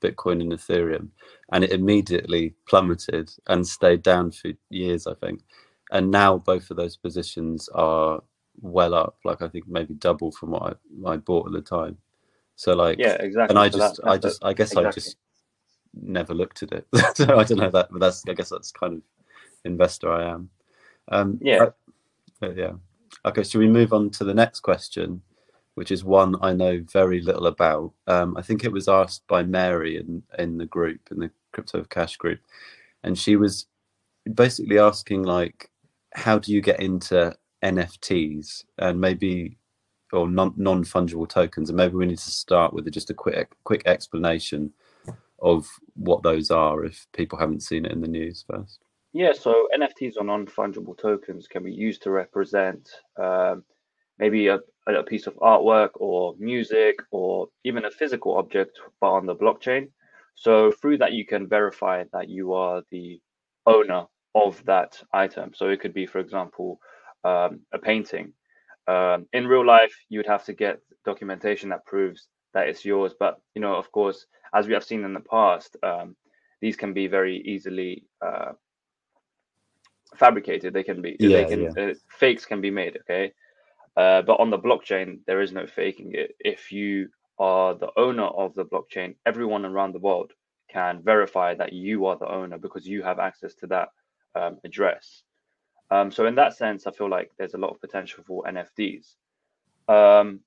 bitcoin 0.00 0.40
and 0.40 0.52
ethereum 0.52 1.08
and 1.52 1.64
it 1.64 1.70
immediately 1.72 2.54
plummeted 2.68 3.30
and 3.48 3.66
stayed 3.66 4.02
down 4.02 4.30
for 4.30 4.52
years 4.70 5.06
i 5.06 5.14
think. 5.14 5.40
And 5.92 6.10
now 6.10 6.38
both 6.38 6.70
of 6.70 6.76
those 6.76 6.96
positions 6.96 7.68
are 7.74 8.22
well 8.60 8.94
up 8.94 9.16
like 9.24 9.42
i 9.42 9.48
think 9.48 9.66
maybe 9.68 9.94
double 9.94 10.30
from 10.32 10.50
what 10.52 10.62
i, 11.06 11.10
I 11.12 11.16
bought 11.16 11.46
at 11.46 11.52
the 11.52 11.60
time. 11.62 11.96
So 12.56 12.74
like 12.74 12.98
Yeah, 12.98 13.14
exactly. 13.20 13.50
and 13.50 13.58
i 13.58 13.68
So 13.70 13.78
just 13.78 13.96
that- 14.02 14.08
i 14.08 14.18
just 14.18 14.44
i 14.44 14.52
guess 14.52 14.76
i 14.76 14.90
just 14.90 15.16
never 15.94 16.34
looked 16.34 16.62
at 16.62 16.72
it. 16.72 16.86
So 17.16 17.24
i 17.38 17.44
don't 17.44 17.58
know 17.58 17.70
that 17.70 17.88
but 17.90 18.00
that's 18.00 18.24
i 18.28 18.32
guess 18.34 18.50
that's 18.50 18.70
kind 18.72 18.94
of 18.94 19.02
investor 19.64 20.10
i 20.12 20.24
am. 20.30 20.48
Um 21.08 21.38
Yeah. 21.42 21.66
I- 22.42 22.46
yeah. 22.56 22.72
Okay, 23.26 23.42
so 23.42 23.58
we 23.58 23.68
move 23.68 23.92
on 23.92 24.08
to 24.10 24.24
the 24.24 24.32
next 24.32 24.60
question, 24.60 25.20
which 25.80 25.90
is 25.90 26.04
one 26.04 26.36
I 26.42 26.52
know 26.52 26.84
very 26.92 27.22
little 27.22 27.46
about. 27.46 27.94
Um, 28.06 28.36
I 28.36 28.42
think 28.42 28.64
it 28.64 28.70
was 28.70 28.86
asked 28.86 29.26
by 29.26 29.44
Mary 29.44 29.96
in, 29.96 30.22
in 30.38 30.58
the 30.58 30.66
group, 30.66 31.00
in 31.10 31.20
the 31.20 31.30
Crypto 31.52 31.82
Cash 31.84 32.18
group. 32.18 32.38
And 33.02 33.18
she 33.18 33.36
was 33.36 33.64
basically 34.34 34.78
asking, 34.78 35.22
like, 35.22 35.70
how 36.12 36.38
do 36.38 36.52
you 36.52 36.60
get 36.60 36.80
into 36.80 37.34
NFTs 37.64 38.64
and 38.76 39.00
maybe, 39.00 39.56
or 40.12 40.28
non 40.28 40.52
non 40.58 40.84
fungible 40.84 41.26
tokens? 41.26 41.70
And 41.70 41.78
maybe 41.78 41.94
we 41.94 42.04
need 42.04 42.18
to 42.18 42.30
start 42.30 42.74
with 42.74 42.92
just 42.92 43.08
a 43.08 43.14
quick 43.14 43.50
quick 43.64 43.80
explanation 43.86 44.74
of 45.40 45.66
what 45.94 46.22
those 46.22 46.50
are 46.50 46.84
if 46.84 47.06
people 47.14 47.38
haven't 47.38 47.62
seen 47.62 47.86
it 47.86 47.92
in 47.92 48.02
the 48.02 48.06
news 48.06 48.44
first. 48.46 48.80
Yeah, 49.14 49.32
so 49.32 49.66
NFTs 49.74 50.18
or 50.18 50.24
non-fungible 50.24 50.98
tokens 50.98 51.48
can 51.48 51.64
be 51.64 51.72
used 51.72 52.02
to 52.02 52.10
represent 52.10 52.90
um, 53.16 53.64
maybe 54.18 54.48
a, 54.48 54.60
a 54.86 55.02
piece 55.02 55.26
of 55.26 55.36
artwork 55.36 55.90
or 55.94 56.34
music 56.38 56.96
or 57.10 57.48
even 57.64 57.84
a 57.84 57.90
physical 57.90 58.36
object, 58.36 58.78
but 59.00 59.10
on 59.10 59.26
the 59.26 59.34
blockchain. 59.34 59.88
So 60.34 60.72
through 60.72 60.98
that, 60.98 61.12
you 61.12 61.26
can 61.26 61.46
verify 61.48 62.04
that 62.12 62.28
you 62.28 62.54
are 62.54 62.82
the 62.90 63.20
owner 63.66 64.06
of 64.34 64.64
that 64.64 65.02
item. 65.12 65.52
So 65.54 65.68
it 65.68 65.80
could 65.80 65.94
be, 65.94 66.06
for 66.06 66.18
example, 66.18 66.80
um, 67.24 67.60
a 67.72 67.78
painting. 67.78 68.32
Um, 68.86 69.26
in 69.32 69.46
real 69.46 69.66
life, 69.66 69.94
you 70.08 70.18
would 70.18 70.26
have 70.26 70.44
to 70.44 70.52
get 70.52 70.80
documentation 71.04 71.68
that 71.70 71.86
proves 71.86 72.28
that 72.54 72.68
it's 72.68 72.84
yours. 72.84 73.14
But 73.18 73.40
you 73.54 73.60
know, 73.60 73.74
of 73.74 73.92
course, 73.92 74.26
as 74.54 74.66
we 74.66 74.74
have 74.74 74.84
seen 74.84 75.04
in 75.04 75.14
the 75.14 75.20
past, 75.20 75.76
um, 75.82 76.16
these 76.60 76.76
can 76.76 76.92
be 76.92 77.06
very 77.06 77.38
easily 77.38 78.04
uh, 78.24 78.52
fabricated. 80.16 80.74
They 80.74 80.82
can 80.82 81.02
be, 81.02 81.16
Yeah, 81.18 81.28
they 81.28 81.44
can, 81.44 81.90
uh, 81.90 81.94
fakes 82.08 82.44
can 82.44 82.60
be 82.60 82.70
made. 82.70 82.98
Okay, 83.00 83.32
uh, 83.96 84.22
but 84.22 84.40
on 84.40 84.50
the 84.50 84.58
blockchain, 84.58 85.20
there 85.26 85.40
is 85.40 85.52
no 85.52 85.66
faking 85.66 86.12
it. 86.14 86.36
If 86.38 86.72
you 86.72 87.08
are 87.38 87.74
the 87.74 87.90
owner 87.96 88.26
of 88.26 88.54
the 88.54 88.64
blockchain, 88.64 89.16
everyone 89.26 89.64
around 89.64 89.92
the 89.92 89.98
world 89.98 90.32
can 90.68 91.02
verify 91.02 91.54
that 91.54 91.72
you 91.72 92.06
are 92.06 92.16
the 92.16 92.30
owner 92.30 92.58
because 92.58 92.86
you 92.86 93.02
have 93.02 93.18
access 93.18 93.54
to 93.54 93.66
that 93.68 93.88
um, 94.34 94.58
address. 94.64 95.22
Um, 95.90 96.12
so 96.12 96.26
in 96.26 96.36
that 96.36 96.56
sense, 96.56 96.86
I 96.86 96.92
feel 96.92 97.10
like 97.10 97.32
there's 97.36 97.54
a 97.54 97.58
lot 97.58 97.70
of 97.70 97.80
potential 97.80 98.22
for 98.24 98.44
NFTs. 98.44 99.14
Um, 99.88 100.40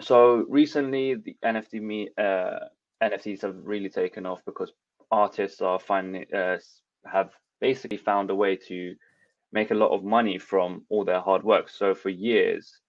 so 0.00 0.46
recently, 0.48 1.14
the 1.14 1.36
NFT 1.44 1.82
me 1.82 2.08
uh, 2.16 2.60
NFTs 3.02 3.42
have 3.42 3.56
really 3.62 3.90
taken 3.90 4.24
off 4.24 4.42
because 4.46 4.72
artists 5.10 5.60
are 5.60 5.78
finding 5.78 6.32
uh, 6.32 6.56
have 7.04 7.32
basically 7.60 7.98
found 7.98 8.30
a 8.30 8.34
way 8.34 8.56
to 8.56 8.94
make 9.52 9.70
a 9.70 9.74
lot 9.74 9.90
of 9.90 10.04
money 10.04 10.38
from 10.38 10.84
all 10.88 11.04
their 11.04 11.20
hard 11.20 11.42
work. 11.42 11.68
So 11.68 11.94
for 11.94 12.08
years, 12.08 12.80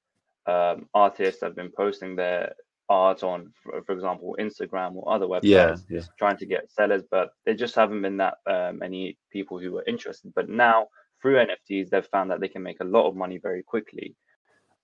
um, 0.45 0.87
artists 0.93 1.41
have 1.41 1.55
been 1.55 1.71
posting 1.75 2.15
their 2.15 2.53
art 2.89 3.23
on, 3.23 3.51
for, 3.63 3.81
for 3.83 3.93
example, 3.93 4.35
Instagram 4.39 4.95
or 4.95 5.13
other 5.13 5.25
websites 5.25 5.43
Yeah, 5.43 5.75
yeah. 5.89 6.01
trying 6.17 6.37
to 6.37 6.45
get 6.45 6.71
sellers, 6.71 7.03
but 7.09 7.29
there 7.45 7.55
just 7.55 7.75
haven't 7.75 8.01
been 8.01 8.17
that 8.17 8.35
uh, 8.45 8.71
many 8.73 9.17
people 9.31 9.59
who 9.59 9.71
were 9.71 9.83
interested. 9.87 10.33
But 10.35 10.49
now 10.49 10.87
through 11.21 11.45
NFTs, 11.45 11.89
they've 11.89 12.05
found 12.05 12.31
that 12.31 12.39
they 12.39 12.47
can 12.47 12.63
make 12.63 12.81
a 12.81 12.85
lot 12.85 13.07
of 13.07 13.15
money 13.15 13.37
very 13.37 13.63
quickly. 13.63 14.15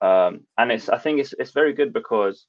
Um, 0.01 0.41
and 0.57 0.71
it's 0.71 0.89
I 0.89 0.99
think 0.99 1.19
it's 1.19 1.33
it's 1.39 1.51
very 1.51 1.73
good 1.73 1.91
because 1.91 2.45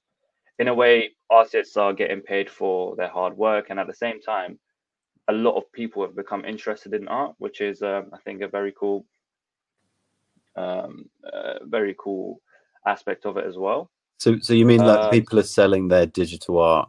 in 0.58 0.68
a 0.68 0.74
way 0.74 1.10
artists 1.30 1.76
are 1.76 1.92
getting 1.92 2.20
paid 2.20 2.50
for 2.50 2.96
their 2.96 3.08
hard 3.08 3.36
work 3.36 3.70
and 3.70 3.80
at 3.80 3.86
the 3.86 3.94
same 3.94 4.20
time 4.20 4.58
a 5.28 5.32
lot 5.32 5.56
of 5.56 5.70
people 5.72 6.02
have 6.02 6.16
become 6.16 6.44
interested 6.44 6.94
in 6.94 7.08
art 7.08 7.34
which 7.38 7.60
is 7.60 7.82
um, 7.82 8.10
i 8.12 8.18
think 8.24 8.42
a 8.42 8.48
very 8.48 8.72
cool 8.78 9.06
um, 10.58 10.92
uh, 11.32 11.54
very 11.64 11.94
cool 11.98 12.40
aspect 12.86 13.26
of 13.26 13.36
it 13.36 13.46
as 13.46 13.56
well 13.56 13.90
So, 14.18 14.38
so 14.40 14.52
you 14.54 14.66
mean 14.66 14.80
like 14.84 15.00
Um, 15.00 15.10
people 15.10 15.38
are 15.38 15.44
selling 15.44 15.88
their 15.88 16.06
digital 16.06 16.58
art 16.58 16.88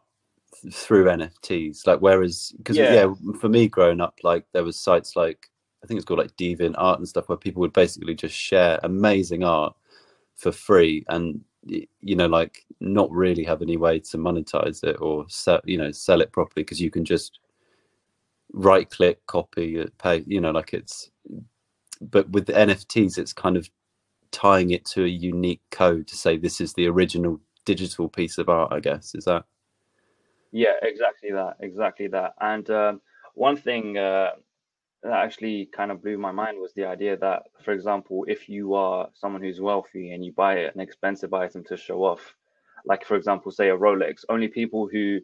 through 0.71 1.05
NFTs? 1.05 1.85
Like, 1.87 1.99
whereas, 2.01 2.53
because 2.57 2.77
Yeah. 2.77 2.93
yeah. 2.93 3.13
for 3.39 3.49
me 3.49 3.67
growing 3.67 4.01
up, 4.01 4.15
like 4.23 4.45
there 4.53 4.63
was 4.63 4.79
sites 4.79 5.15
like 5.15 5.49
I 5.83 5.87
think 5.87 5.97
it's 5.97 6.05
called 6.05 6.19
like 6.19 6.35
DeviantArt 6.35 6.97
and 6.97 7.07
stuff, 7.07 7.29
where 7.29 7.37
people 7.37 7.61
would 7.61 7.73
basically 7.73 8.15
just 8.15 8.35
share 8.35 8.79
amazing 8.83 9.43
art 9.43 9.75
for 10.35 10.51
free, 10.51 11.05
and 11.07 11.41
you 11.63 12.15
know, 12.15 12.27
like 12.27 12.65
not 12.79 13.09
really 13.11 13.43
have 13.43 13.61
any 13.61 13.77
way 13.77 13.99
to 13.99 14.17
monetize 14.17 14.83
it 14.83 14.97
or 15.01 15.25
sell, 15.29 15.61
you 15.65 15.77
know, 15.77 15.91
sell 15.91 16.21
it 16.21 16.31
properly 16.31 16.63
because 16.63 16.81
you 16.81 16.91
can 16.91 17.05
just 17.05 17.39
right 18.53 18.89
click, 18.89 19.25
copy, 19.27 19.77
it, 19.77 19.97
pay, 19.97 20.23
you 20.27 20.41
know, 20.41 20.51
like 20.51 20.73
it's. 20.73 21.11
But 22.01 22.29
with 22.29 22.45
the 22.45 22.53
NFTs, 22.53 23.17
it's 23.17 23.33
kind 23.33 23.57
of 23.57 23.69
tying 24.31 24.71
it 24.71 24.85
to 24.85 25.03
a 25.03 25.07
unique 25.07 25.61
code 25.71 26.07
to 26.07 26.15
say 26.15 26.37
this 26.37 26.61
is 26.61 26.73
the 26.73 26.87
original 26.87 27.39
digital 27.65 28.07
piece 28.07 28.37
of 28.37 28.47
art 28.47 28.71
i 28.71 28.79
guess 28.79 29.15
is 29.15 29.25
that 29.25 29.43
Yeah, 30.51 30.73
exactly 30.81 31.31
that, 31.31 31.57
exactly 31.59 32.07
that. 32.07 32.33
And 32.41 32.69
um, 32.69 33.01
one 33.35 33.55
thing 33.55 33.97
uh, 33.97 34.31
that 35.03 35.13
actually 35.13 35.67
kind 35.67 35.91
of 35.91 36.01
blew 36.01 36.17
my 36.17 36.31
mind 36.31 36.57
was 36.59 36.73
the 36.73 36.85
idea 36.85 37.17
that, 37.17 37.43
for 37.63 37.71
example, 37.71 38.25
if 38.27 38.49
you 38.49 38.73
are 38.73 39.09
someone 39.13 39.41
who's 39.41 39.61
wealthy 39.61 40.11
and 40.11 40.25
you 40.25 40.31
buy 40.33 40.57
an 40.59 40.79
expensive 40.79 41.33
item 41.33 41.63
to 41.65 41.77
show 41.77 42.03
off, 42.03 42.35
like 42.85 43.05
for 43.05 43.15
example, 43.15 43.51
say 43.51 43.69
a 43.69 43.77
Rolex, 43.77 44.25
only 44.29 44.47
people 44.47 44.87
who 44.91 45.19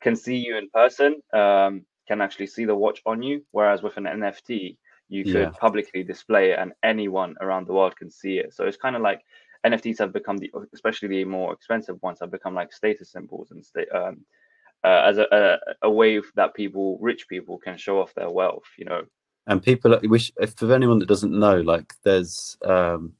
can 0.00 0.16
see 0.16 0.36
you 0.36 0.56
in 0.56 0.68
person 0.70 1.22
um, 1.32 1.86
can 2.08 2.20
actually 2.20 2.46
see 2.48 2.64
the 2.64 2.74
watch 2.74 3.00
on 3.06 3.22
you. 3.22 3.44
Whereas 3.52 3.82
with 3.82 3.96
an 3.96 4.04
NFT, 4.04 4.76
you 5.08 5.24
could 5.24 5.34
Yeah. 5.34 5.50
publicly 5.50 6.02
display 6.02 6.52
it 6.52 6.58
and 6.58 6.72
anyone 6.82 7.36
around 7.40 7.66
the 7.66 7.72
world 7.72 7.96
can 7.96 8.10
see 8.10 8.38
it. 8.38 8.54
So 8.54 8.64
it's 8.64 8.76
kind 8.76 8.96
of 8.96 9.02
like 9.02 9.22
NFTs 9.64 9.98
have 9.98 10.12
become 10.12 10.38
the, 10.38 10.50
especially 10.74 11.08
the 11.08 11.24
more 11.24 11.52
expensive 11.52 12.00
ones, 12.02 12.18
have 12.20 12.30
become 12.30 12.54
like 12.54 12.72
status 12.72 13.10
symbols 13.12 13.50
and 13.50 13.64
sta- 13.64 13.90
um, 13.94 14.24
uh, 14.84 15.02
as 15.06 15.18
a, 15.18 15.26
a 15.32 15.88
a 15.88 15.90
way 15.90 16.20
that 16.36 16.54
people, 16.54 16.98
rich 17.00 17.28
people, 17.28 17.58
can 17.58 17.76
show 17.76 18.00
off 18.00 18.14
their 18.14 18.30
wealth. 18.30 18.66
You 18.78 18.84
know, 18.84 19.02
and 19.46 19.62
people 19.62 19.98
wish 20.04 20.32
if 20.38 20.54
for 20.54 20.72
anyone 20.72 20.98
that 20.98 21.08
doesn't 21.08 21.36
know 21.38 21.60
like 21.60 21.94
there's 22.02 22.56
um 22.64 23.12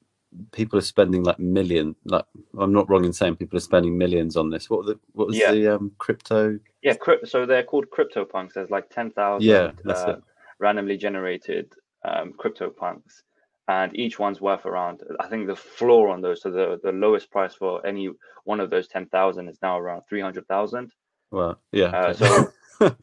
people 0.53 0.79
are 0.79 0.83
spending 0.83 1.23
like 1.23 1.39
million 1.39 1.95
like 2.05 2.25
i'm 2.59 2.73
not 2.73 2.89
wrong 2.91 3.05
in 3.05 3.13
saying 3.13 3.37
people 3.37 3.57
are 3.57 3.61
spending 3.61 3.97
millions 3.97 4.37
on 4.37 4.51
this 4.51 4.69
what 4.69 4.85
the 4.87 4.99
what 5.13 5.29
was 5.29 5.37
Yeah. 5.37 5.53
the 5.53 5.75
um 5.75 5.93
crypto 5.99 6.59
yeah. 6.83 6.95
Crypt, 6.95 7.27
so 7.27 7.47
they're 7.47 7.65
called 7.65 7.87
CryptoPunks. 7.91 8.53
There's 8.53 8.71
like 8.71 8.89
ten 8.91 9.11
thousand 9.11 9.49
Yeah, 9.49 9.73
that's 9.85 10.03
uh, 10.03 10.13
it. 10.13 10.23
Randomly 10.59 10.97
generated 10.97 11.73
um, 12.05 12.33
CryptoPunks, 12.33 13.23
and 13.69 13.97
each 13.97 14.19
one's 14.19 14.41
worth 14.41 14.67
around. 14.67 15.03
I 15.21 15.29
think 15.29 15.47
the 15.47 15.57
floor 15.57 16.09
on 16.09 16.21
those, 16.21 16.43
so 16.43 16.51
the 16.51 16.79
the 16.83 16.93
lowest 16.93 17.31
price 17.31 17.55
for 17.55 17.85
any 17.87 18.11
one 18.45 18.61
of 18.61 18.71
those 18.71 18.89
ten 18.89 19.07
thousand 19.07 19.49
is 19.49 19.59
now 19.63 19.79
around 19.79 20.03
three 20.09 20.21
hundred 20.21 20.47
thousand. 20.49 20.93
well 21.31 21.59
yeah 21.73 21.91
Uh, 21.91 22.13
so 22.15 22.53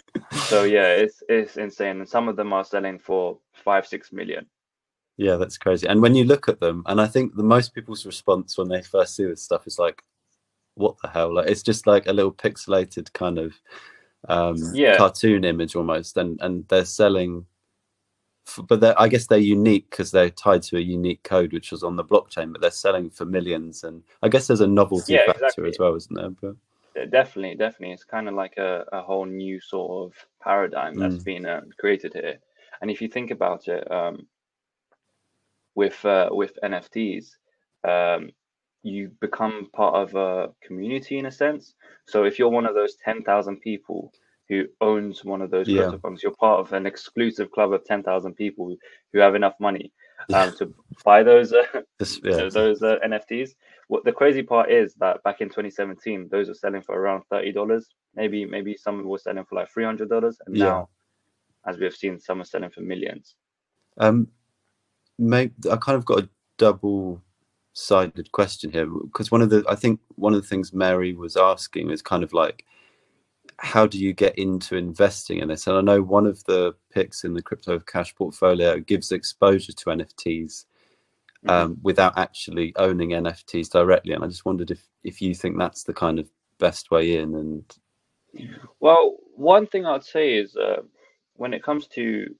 so 0.45 0.63
yeah, 0.63 0.93
it's 0.93 1.22
it's 1.29 1.57
insane, 1.57 2.00
and 2.00 2.07
some 2.10 2.27
of 2.29 2.36
them 2.36 2.53
are 2.53 2.63
selling 2.63 3.00
for 3.00 3.39
five 3.53 3.86
six 3.88 4.12
million. 4.12 4.45
yeah 5.17 5.36
that's 5.36 5.57
crazy 5.60 5.86
and 5.88 6.01
when 6.01 6.15
you 6.15 6.24
look 6.24 6.50
at 6.50 6.60
them 6.60 6.81
and 6.88 7.00
i 7.00 7.05
think 7.07 7.36
the 7.36 7.43
most 7.55 7.74
people's 7.75 8.03
response 8.05 8.57
when 8.57 8.67
they 8.69 8.81
first 8.81 9.15
see 9.15 9.25
this 9.25 9.43
stuff 9.43 9.67
is 9.67 9.77
like 9.77 10.01
what 10.75 10.95
the 11.03 11.07
hell 11.07 11.31
like 11.36 11.48
it's 11.48 11.62
just 11.62 11.86
like 11.86 12.07
a 12.07 12.13
little 12.13 12.31
pixelated 12.31 13.13
kind 13.13 13.38
of 13.38 13.53
um 14.29 14.73
Yeah. 14.73 14.95
cartoon 14.95 15.43
image 15.43 15.75
almost 15.75 16.17
and 16.17 16.39
and 16.41 16.67
they're 16.69 16.85
selling 16.85 17.45
f- 18.47 18.59
but 18.67 18.79
they're, 18.79 18.99
i 18.99 19.07
guess 19.07 19.27
they're 19.27 19.37
unique 19.39 19.89
because 19.89 20.11
they're 20.11 20.29
tied 20.29 20.61
to 20.63 20.77
a 20.77 20.81
unique 20.81 21.23
code 21.23 21.53
which 21.53 21.71
was 21.71 21.83
on 21.83 21.95
the 21.95 22.03
blockchain 22.03 22.51
but 22.51 22.61
they're 22.61 22.71
selling 22.71 23.09
for 23.09 23.25
millions 23.25 23.83
and 23.83 24.03
i 24.21 24.29
guess 24.29 24.47
there's 24.47 24.61
a 24.61 24.67
novelty 24.67 25.13
Yeah, 25.13 25.21
factor 25.25 25.41
exactly. 25.45 25.69
as 25.69 25.79
well 25.79 25.95
isn't 25.95 26.15
there 26.15 26.29
but 26.29 26.55
Uh, 26.99 27.05
Definitely, 27.05 27.55
definitely, 27.55 27.93
it's 27.93 28.03
kind 28.03 28.27
of 28.27 28.35
like 28.35 28.57
a, 28.57 28.85
a 28.93 29.01
whole 29.01 29.25
new 29.25 29.59
sort 29.59 30.11
of 30.11 30.17
paradigm 30.41 30.95
that's 30.95 31.17
Mm. 31.17 31.25
been 31.25 31.45
uh, 31.45 31.61
created 31.79 32.13
here. 32.13 32.39
And 32.81 32.91
if 32.91 33.01
you 33.01 33.07
think 33.07 33.31
about 33.31 33.67
it, 33.67 33.89
um, 33.91 34.27
with 35.75 36.03
uh, 36.05 36.29
with 36.31 36.57
NFTs, 36.63 37.25
um, 37.83 38.29
you 38.83 39.11
become 39.21 39.69
part 39.73 39.95
of 39.95 40.15
a 40.15 40.49
community 40.61 41.17
in 41.17 41.25
a 41.25 41.31
sense. 41.31 41.73
So 42.07 42.25
if 42.25 42.37
you're 42.37 42.49
one 42.49 42.65
of 42.65 42.75
those 42.75 42.95
ten 43.03 43.23
thousand 43.23 43.61
people 43.61 44.13
who 44.49 44.65
owns 44.81 45.23
one 45.23 45.41
of 45.41 45.49
those 45.49 45.69
Yeah. 45.69 45.91
CryptoPunks, 45.91 46.21
you're 46.21 46.35
part 46.35 46.59
of 46.59 46.73
an 46.73 46.85
exclusive 46.85 47.49
club 47.51 47.73
of 47.73 47.85
ten 47.85 48.03
thousand 48.03 48.35
people 48.35 48.75
who, 49.13 49.19
have 49.19 49.35
enough 49.35 49.55
money 49.59 49.91
um, 50.33 50.53
to 50.57 50.73
buy 51.05 51.23
those 51.23 51.53
uh, 51.53 51.63
this, 51.97 52.19
yeah 52.23 52.35
so 52.37 52.49
those 52.49 52.83
uh, 52.83 52.97
NFTs. 53.05 53.51
What 53.87 54.03
the 54.03 54.11
crazy 54.11 54.43
part 54.43 54.71
is 54.71 54.93
that 54.95 55.23
back 55.23 55.41
in 55.41 55.47
2017, 55.49 56.27
those 56.29 56.47
were 56.49 56.53
selling 56.53 56.81
for 56.81 56.99
around 56.99 57.23
thirty 57.29 57.51
dollars. 57.53 57.87
Maybe 58.15 58.45
maybe 58.45 58.75
some 58.75 59.03
were 59.03 59.17
selling 59.17 59.45
for 59.45 59.55
like 59.55 59.71
three 59.71 59.85
hundred 59.85 60.09
dollars, 60.09 60.37
and 60.45 60.55
Yeah. 60.55 60.65
now, 60.65 60.89
as 61.65 61.77
we 61.77 61.85
have 61.85 61.95
seen, 61.95 62.19
some 62.19 62.41
are 62.41 62.45
selling 62.45 62.69
for 62.71 62.81
millions. 62.81 63.35
Um, 63.97 64.27
I 65.21 65.77
kind 65.77 65.97
of 65.97 66.05
got 66.05 66.23
a 66.23 66.29
double-sided 67.73 68.31
question 68.31 68.71
here 68.71 68.87
because 68.87 69.31
one 69.31 69.41
of 69.41 69.49
the 69.49 69.63
I 69.69 69.75
think 69.75 69.99
one 70.15 70.33
of 70.33 70.41
the 70.41 70.47
things 70.47 70.73
Mary 70.73 71.13
was 71.13 71.35
asking 71.37 71.89
is 71.91 72.01
kind 72.01 72.23
of 72.23 72.33
like, 72.33 72.65
how 73.57 73.87
do 73.87 73.97
you 73.99 74.13
get 74.13 74.37
into 74.37 74.75
investing 74.77 75.39
in 75.39 75.47
this? 75.47 75.67
And 75.67 75.77
I 75.77 75.81
know 75.81 76.01
one 76.01 76.25
of 76.27 76.43
the 76.45 76.75
picks 76.91 77.23
in 77.23 77.33
the 77.33 77.41
crypto 77.41 77.79
cash 77.79 78.15
portfolio 78.15 78.79
gives 78.79 79.11
exposure 79.11 79.73
to 79.73 79.85
NFTs 79.91 80.65
Mhm. 81.45 81.49
um, 81.49 81.77
without 81.83 82.17
actually 82.17 82.73
owning 82.77 83.09
NFTs 83.13 83.69
directly, 83.69 84.13
and 84.13 84.23
I 84.23 84.27
just 84.27 84.45
wondered 84.45 84.71
if 84.71 84.87
if 85.03 85.21
you 85.21 85.35
think 85.35 85.57
that's 85.57 85.83
the 85.83 85.93
kind 85.93 86.19
of 86.19 86.29
best 86.59 86.91
way 86.91 87.17
in 87.17 87.35
and 87.35 87.65
Well, 88.79 89.17
one 89.35 89.67
thing 89.67 89.85
I'd 89.85 90.03
say 90.03 90.35
is 90.37 90.55
uh, 90.55 90.83
when 91.35 91.53
it 91.53 91.63
comes 91.63 91.87
to 91.89 92.33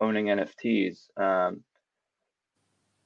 owning 0.00 0.26
NFTs, 0.26 1.08
um, 1.16 1.64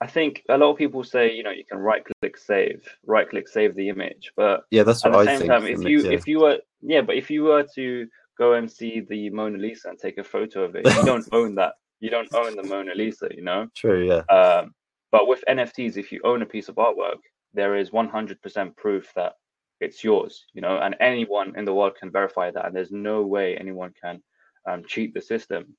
I 0.00 0.06
think 0.06 0.44
a 0.48 0.56
lot 0.56 0.70
of 0.70 0.78
people 0.78 1.02
say 1.02 1.32
you 1.32 1.42
know 1.42 1.50
you 1.50 1.64
can 1.64 1.78
right 1.78 2.02
click 2.20 2.36
save, 2.36 2.82
right 3.06 3.28
click 3.28 3.48
save 3.48 3.74
the 3.74 3.88
image, 3.88 4.32
but 4.36 4.62
yeah, 4.70 4.82
that's 4.84 5.04
at 5.04 5.12
what 5.12 5.24
the 5.24 5.30
I 5.30 5.34
same 5.34 5.38
think. 5.40 5.50
time, 5.50 5.66
if 5.66 5.80
it, 5.80 5.88
you 5.88 6.02
yeah. 6.02 6.10
if 6.10 6.26
you 6.26 6.40
were 6.40 6.58
yeah, 6.82 7.00
but 7.02 7.16
if 7.16 7.30
you 7.30 7.44
were 7.44 7.66
to 7.74 8.06
go 8.38 8.54
and 8.54 8.70
see 8.70 9.00
the 9.00 9.30
Mona 9.30 9.58
Lisa 9.58 9.88
and 9.88 9.98
take 9.98 10.18
a 10.18 10.24
photo 10.24 10.62
of 10.62 10.76
it, 10.76 10.86
you 10.86 11.04
don't 11.04 11.28
own 11.32 11.56
that. 11.56 11.74
You 12.00 12.10
don't 12.10 12.32
own 12.32 12.54
the 12.54 12.62
Mona 12.62 12.94
Lisa, 12.94 13.28
you 13.34 13.42
know. 13.42 13.66
True, 13.74 14.06
yeah, 14.06 14.22
Um, 14.34 14.72
but 15.10 15.26
with 15.26 15.42
NFTs, 15.48 15.96
if 15.96 16.12
you 16.12 16.20
own 16.22 16.42
a 16.42 16.46
piece 16.46 16.68
of 16.68 16.76
artwork, 16.76 17.18
there 17.54 17.74
is 17.74 17.90
100% 17.90 18.76
proof 18.76 19.12
that 19.16 19.32
it's 19.80 20.04
yours, 20.04 20.44
you 20.52 20.60
know, 20.60 20.78
and 20.78 20.94
anyone 21.00 21.54
in 21.56 21.64
the 21.64 21.74
world 21.74 21.96
can 21.98 22.10
verify 22.12 22.50
that. 22.50 22.66
And 22.66 22.76
there's 22.76 22.92
no 22.92 23.22
way 23.22 23.56
anyone 23.56 23.92
can 24.00 24.22
um, 24.68 24.84
cheat 24.86 25.14
the 25.14 25.20
system. 25.20 25.76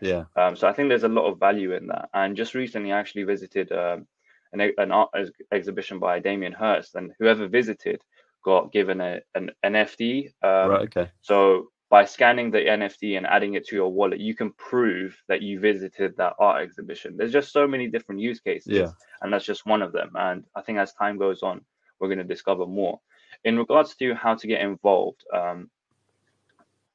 Yeah, 0.00 0.24
Um, 0.36 0.56
so 0.56 0.68
I 0.68 0.72
think 0.72 0.88
there's 0.88 1.04
a 1.04 1.08
lot 1.08 1.30
of 1.30 1.38
value 1.38 1.74
in 1.74 1.86
that. 1.88 2.08
And 2.14 2.36
just 2.36 2.54
recently, 2.54 2.92
I 2.92 2.98
actually 2.98 3.24
visited 3.24 3.70
um, 3.72 4.06
an, 4.52 4.72
an 4.78 4.92
art 4.92 5.10
ex- 5.14 5.30
exhibition 5.52 5.98
by 5.98 6.18
Damien 6.18 6.52
Hirst, 6.52 6.94
and 6.94 7.12
whoever 7.18 7.46
visited 7.48 8.00
got 8.44 8.72
given 8.72 9.00
a, 9.00 9.20
an 9.34 9.50
NFT. 9.64 10.26
Um, 10.42 10.70
right, 10.70 10.82
okay, 10.82 11.10
so 11.20 11.68
by 11.90 12.04
scanning 12.04 12.50
the 12.50 12.58
NFT 12.60 13.16
and 13.16 13.26
adding 13.26 13.54
it 13.54 13.66
to 13.66 13.76
your 13.76 13.92
wallet, 13.92 14.20
you 14.20 14.34
can 14.34 14.52
prove 14.52 15.16
that 15.28 15.42
you 15.42 15.58
visited 15.58 16.16
that 16.16 16.34
art 16.38 16.62
exhibition. 16.62 17.16
There's 17.16 17.32
just 17.32 17.52
so 17.52 17.66
many 17.66 17.88
different 17.88 18.20
use 18.20 18.40
cases, 18.40 18.72
Yeah. 18.72 18.90
and 19.22 19.32
that's 19.32 19.44
just 19.44 19.66
one 19.66 19.82
of 19.82 19.92
them. 19.92 20.12
And 20.14 20.44
I 20.54 20.62
think 20.62 20.78
as 20.78 20.92
time 20.94 21.18
goes 21.18 21.42
on, 21.42 21.60
we're 21.98 22.08
going 22.08 22.18
to 22.18 22.24
discover 22.24 22.64
more. 22.66 23.00
In 23.44 23.58
regards 23.58 23.96
to 23.96 24.14
how 24.14 24.34
to 24.36 24.46
get 24.46 24.60
involved, 24.60 25.24
um, 25.34 25.68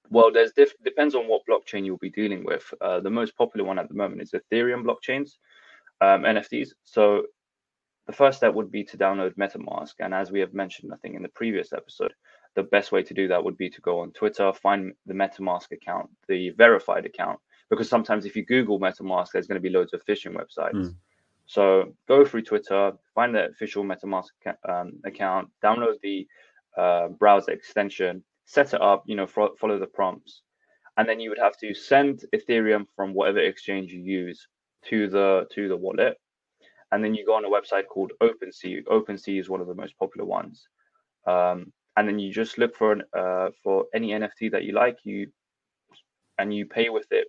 well, 0.10 0.32
there's 0.32 0.52
diff- 0.52 0.82
depends 0.84 1.16
on 1.16 1.28
what 1.28 1.42
blockchain 1.50 1.86
you'll 1.86 1.98
be 1.98 2.10
dealing 2.10 2.44
with. 2.44 2.64
Uh, 2.82 3.00
the 3.00 3.10
most 3.10 3.38
popular 3.38 3.66
one 3.66 3.80
at 3.80 3.88
the 3.88 3.96
moment 3.96 4.22
is 4.22 4.32
Ethereum 4.32 4.84
blockchains, 4.84 5.38
um, 6.02 6.24
NFTs. 6.24 6.70
So 6.84 7.24
the 8.08 8.14
first 8.14 8.38
step 8.38 8.54
would 8.54 8.72
be 8.72 8.84
to 8.86 8.98
download 8.98 9.36
MetaMask, 9.36 9.94
and 10.00 10.14
as 10.14 10.32
we 10.32 10.40
have 10.40 10.54
mentioned, 10.54 10.92
I 10.94 10.98
think 10.98 11.16
in 11.16 11.24
the 11.24 11.30
previous 11.30 11.74
episode, 11.74 12.14
the 12.56 12.64
best 12.64 12.92
way 12.92 13.04
to 13.04 13.14
do 13.14 13.28
that 13.28 13.44
would 13.44 13.58
be 13.58 13.70
to 13.70 13.82
go 13.82 14.00
on 14.00 14.12
Twitter, 14.12 14.52
find 14.54 14.94
the 15.06 15.14
MetaMask 15.14 15.72
account, 15.72 16.10
the 16.28 16.52
verified 16.52 17.06
account, 17.06 17.40
because 17.70 17.90
sometimes 17.90 18.26
if 18.26 18.36
you 18.36 18.46
Google 18.46 18.80
MetaMask, 18.80 19.32
there's 19.34 19.48
going 19.48 19.62
to 19.62 19.70
be 19.70 19.76
loads 19.76 19.94
of 19.94 20.06
phishing 20.06 20.36
websites. 20.36 20.74
Mm. 20.74 20.96
So 21.48 21.94
go 22.08 22.26
through 22.26 22.44
Twitter, 22.44 22.94
find 23.14 23.36
the 23.36 23.48
official 23.50 23.84
MetaMask 23.84 24.30
um, 24.68 24.94
account, 25.04 25.50
download 25.64 26.00
the 26.02 26.28
uh, 26.78 27.10
browser 27.10 27.52
extension, 27.52 28.24
set 28.46 28.74
it 28.74 28.82
up, 28.82 29.04
you 29.08 29.16
know, 29.16 29.28
fo- 29.28 29.56
follow 29.56 29.80
the 29.80 29.88
prompts, 29.88 30.42
and 30.98 31.08
then 31.10 31.20
you 31.20 31.30
would 31.30 31.40
have 31.40 31.58
to 31.58 31.74
send 31.74 32.24
Ethereum 32.34 32.86
from 32.96 33.14
whatever 33.14 33.40
exchange 33.40 33.92
you 33.92 34.02
use 34.02 34.48
to 34.90 35.08
the 35.10 35.48
to 35.54 35.68
the 35.68 35.76
wallet, 35.78 36.18
and 36.92 37.04
then 37.04 37.14
you 37.16 37.26
go 37.26 37.36
on 37.36 37.46
a 37.46 37.50
website 37.50 37.88
called 37.88 38.12
OpenSea. 38.22 38.84
OpenSea 38.86 39.40
is 39.40 39.50
one 39.50 39.62
of 39.62 39.68
the 39.68 39.74
most 39.76 39.98
popular 39.98 40.26
ones, 40.26 40.68
um, 41.26 41.72
and 41.98 42.08
then 42.08 42.20
you 42.20 42.32
just 42.32 42.58
look 42.58 42.76
for 42.76 42.92
an, 42.92 43.04
uh, 43.18 43.50
for 43.64 43.86
any 43.94 44.10
NFT 44.10 44.52
that 44.52 44.64
you 44.64 44.74
like. 44.74 44.98
You 45.04 45.28
and 46.38 46.54
you 46.54 46.66
pay 46.66 46.90
with 46.90 47.08
it, 47.12 47.28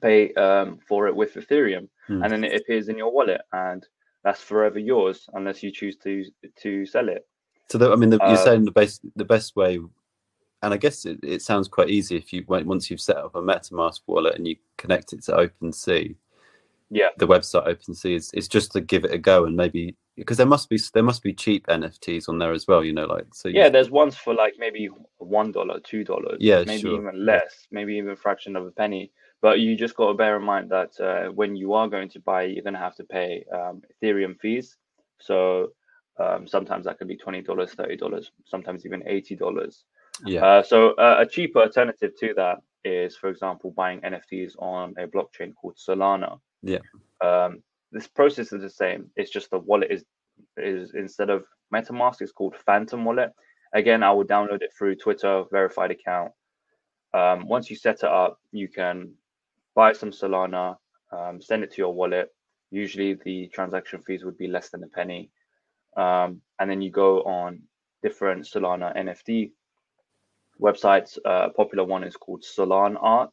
pay 0.00 0.32
um, 0.34 0.78
for 0.88 1.08
it 1.08 1.16
with 1.16 1.34
Ethereum, 1.34 1.88
Hmm. 2.06 2.22
and 2.22 2.32
then 2.32 2.44
it 2.44 2.60
appears 2.60 2.88
in 2.88 2.96
your 2.96 3.12
wallet, 3.12 3.42
and 3.52 3.86
that's 4.24 4.40
forever 4.40 4.78
yours 4.78 5.28
unless 5.34 5.62
you 5.62 5.70
choose 5.70 5.96
to 5.98 6.24
to 6.62 6.86
sell 6.86 7.08
it. 7.08 7.26
So 7.68 7.78
the, 7.78 7.90
I 7.90 7.96
mean, 7.96 8.10
the, 8.10 8.18
you're 8.18 8.38
Uh, 8.38 8.44
saying 8.44 8.64
the 8.64 8.70
best 8.70 9.02
the 9.16 9.24
best 9.24 9.56
way, 9.56 9.80
and 10.66 10.74
I 10.74 10.78
guess 10.78 11.04
it, 11.06 11.20
it 11.22 11.42
sounds 11.42 11.68
quite 11.68 11.90
easy 11.90 12.16
if 12.16 12.32
you 12.32 12.44
once 12.48 12.90
you've 12.90 13.00
set 13.00 13.16
up 13.16 13.36
a 13.36 13.40
MetaMask 13.40 14.00
wallet 14.08 14.34
and 14.34 14.46
you 14.48 14.56
connect 14.78 15.12
it 15.12 15.22
to 15.24 15.32
OpenSea. 15.32 16.16
Yeah. 16.90 17.10
The 17.18 17.26
website 17.28 17.68
OpenSea 17.68 18.16
is 18.16 18.30
is 18.34 18.48
just 18.48 18.72
to 18.72 18.80
give 18.80 19.04
it 19.04 19.12
a 19.14 19.18
go 19.18 19.44
and 19.44 19.56
maybe 19.56 19.94
because 20.16 20.36
there 20.38 20.46
must 20.46 20.68
be 20.68 20.78
there 20.92 21.04
must 21.04 21.22
be 21.22 21.32
cheap 21.32 21.66
NFTs 21.68 22.28
on 22.28 22.38
there 22.38 22.52
as 22.52 22.66
well. 22.66 22.82
You 22.82 22.92
know, 22.94 23.06
like 23.06 23.26
so. 23.32 23.48
you- 23.48 23.60
Yeah, 23.60 23.68
there's 23.68 23.90
ones 23.90 24.16
for 24.16 24.34
like 24.34 24.54
maybe 24.58 24.88
one 25.18 25.52
dollar, 25.52 25.78
two 25.80 26.02
dollars, 26.02 26.38
Yeah, 26.40 26.64
maybe 26.66 26.80
sure. 26.80 26.98
even 27.00 27.24
less, 27.24 27.68
maybe 27.70 27.94
even 27.96 28.10
a 28.10 28.16
fraction 28.16 28.56
of 28.56 28.66
a 28.66 28.72
penny. 28.72 29.12
But 29.40 29.60
you 29.60 29.76
just 29.76 29.94
got 29.94 30.08
to 30.08 30.14
bear 30.14 30.36
in 30.36 30.42
mind 30.42 30.70
that 30.70 30.98
uh, 30.98 31.30
when 31.32 31.54
you 31.54 31.74
are 31.74 31.86
going 31.88 32.08
to 32.08 32.20
buy, 32.20 32.42
you're 32.44 32.64
going 32.64 32.74
to 32.74 32.80
have 32.80 32.96
to 32.96 33.04
pay 33.04 33.44
um, 33.54 33.82
Ethereum 34.02 34.36
fees. 34.40 34.76
So 35.20 35.72
um, 36.18 36.48
sometimes 36.48 36.86
that 36.86 36.98
could 36.98 37.06
be 37.08 37.16
twenty 37.16 37.42
dollars, 37.42 37.72
thirty 37.74 37.96
dollars, 37.96 38.32
sometimes 38.46 38.84
even 38.84 39.06
eighty 39.06 39.36
dollars. 39.36 39.84
Yeah, 40.24 40.44
Uh, 40.44 40.62
so 40.62 40.94
uh, 40.94 41.16
a 41.20 41.26
cheaper 41.26 41.60
alternative 41.60 42.12
to 42.20 42.34
that 42.34 42.58
is, 42.84 43.16
for 43.16 43.28
example, 43.28 43.72
buying 43.72 44.00
NFTs 44.00 44.52
on 44.58 44.94
a 44.98 45.06
blockchain 45.06 45.54
called 45.54 45.76
Solana. 45.76 46.38
Yeah. 46.62 46.78
Um, 47.22 47.62
this 47.92 48.06
process 48.06 48.52
is 48.52 48.62
the 48.62 48.70
same. 48.70 49.10
It's 49.16 49.30
just 49.30 49.50
the 49.50 49.58
wallet 49.58 49.90
is 49.90 50.04
is 50.56 50.94
instead 50.94 51.30
of 51.30 51.44
MetaMask, 51.72 52.20
it's 52.20 52.32
called 52.32 52.56
Phantom 52.66 53.04
Wallet. 53.04 53.32
Again, 53.74 54.02
I 54.02 54.12
will 54.12 54.24
download 54.24 54.62
it 54.62 54.72
through 54.76 54.96
Twitter 54.96 55.44
verified 55.50 55.90
account. 55.90 56.32
Um, 57.14 57.48
once 57.48 57.70
you 57.70 57.76
set 57.76 57.96
it 57.96 58.04
up, 58.04 58.38
you 58.52 58.68
can 58.68 59.12
buy 59.74 59.92
some 59.92 60.10
Solana, 60.10 60.76
um, 61.12 61.40
send 61.40 61.64
it 61.64 61.72
to 61.72 61.78
your 61.78 61.94
wallet. 61.94 62.28
Usually, 62.70 63.14
the 63.14 63.48
transaction 63.48 64.02
fees 64.02 64.24
would 64.24 64.36
be 64.36 64.48
less 64.48 64.70
than 64.70 64.82
a 64.82 64.88
penny, 64.88 65.30
um, 65.96 66.40
and 66.58 66.70
then 66.70 66.82
you 66.82 66.90
go 66.90 67.22
on 67.22 67.62
different 68.02 68.44
Solana 68.44 68.94
NFT 68.96 69.52
websites. 70.60 71.18
Uh, 71.24 71.46
a 71.46 71.50
popular 71.50 71.84
one 71.84 72.04
is 72.04 72.16
called 72.16 72.42
Solanart. 72.42 73.32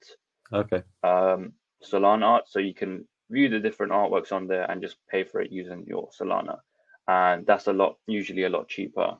okay, 0.52 0.84
Um, 1.04 1.54
Solanart, 1.84 2.42
so 2.48 2.60
you 2.60 2.74
can 2.74 3.08
view 3.30 3.50
the 3.50 3.60
different 3.60 3.92
artworks 3.92 4.32
on 4.32 4.48
there 4.48 4.70
and 4.70 4.82
just 4.82 4.98
pay 5.10 5.24
for 5.24 5.42
it 5.42 5.52
using 5.52 5.86
your 5.88 6.10
Solana, 6.18 6.60
and 7.08 7.46
that's 7.46 7.68
a 7.68 7.74
lot, 7.74 7.98
usually 8.08 8.44
a 8.44 8.50
lot 8.50 8.68
cheaper. 8.68 9.18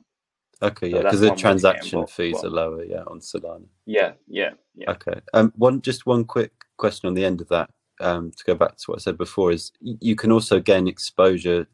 okay, 0.62 0.90
So 0.90 0.96
yeah, 0.96 1.02
because 1.02 1.20
the 1.20 1.26
one 1.28 1.32
way 1.32 1.36
to 1.36 1.42
get 1.42 1.48
transaction 1.50 2.06
fees 2.06 2.34
well. 2.34 2.46
are 2.46 2.50
lower, 2.50 2.84
yeah, 2.84 3.02
on 3.06 3.20
Solana. 3.20 3.66
Yeah, 3.86 4.12
yeah, 4.28 4.50
yeah. 4.74 4.90
Okay. 4.92 5.20
Um, 5.32 5.52
one 5.56 5.80
just 5.82 6.06
one 6.06 6.24
quick 6.24 6.52
question 6.76 7.08
on 7.08 7.14
the 7.14 7.24
end 7.24 7.40
of 7.40 7.48
that. 7.48 7.70
Um, 8.00 8.32
to 8.32 8.44
go 8.44 8.54
back 8.56 8.76
to 8.76 8.84
what 8.86 8.98
I 8.98 9.02
said 9.02 9.16
before 9.16 9.52
is 9.52 9.70
you 9.80 10.16
can 10.16 10.32
also 10.32 10.58
gain 10.60 10.88
exposure 10.88 11.66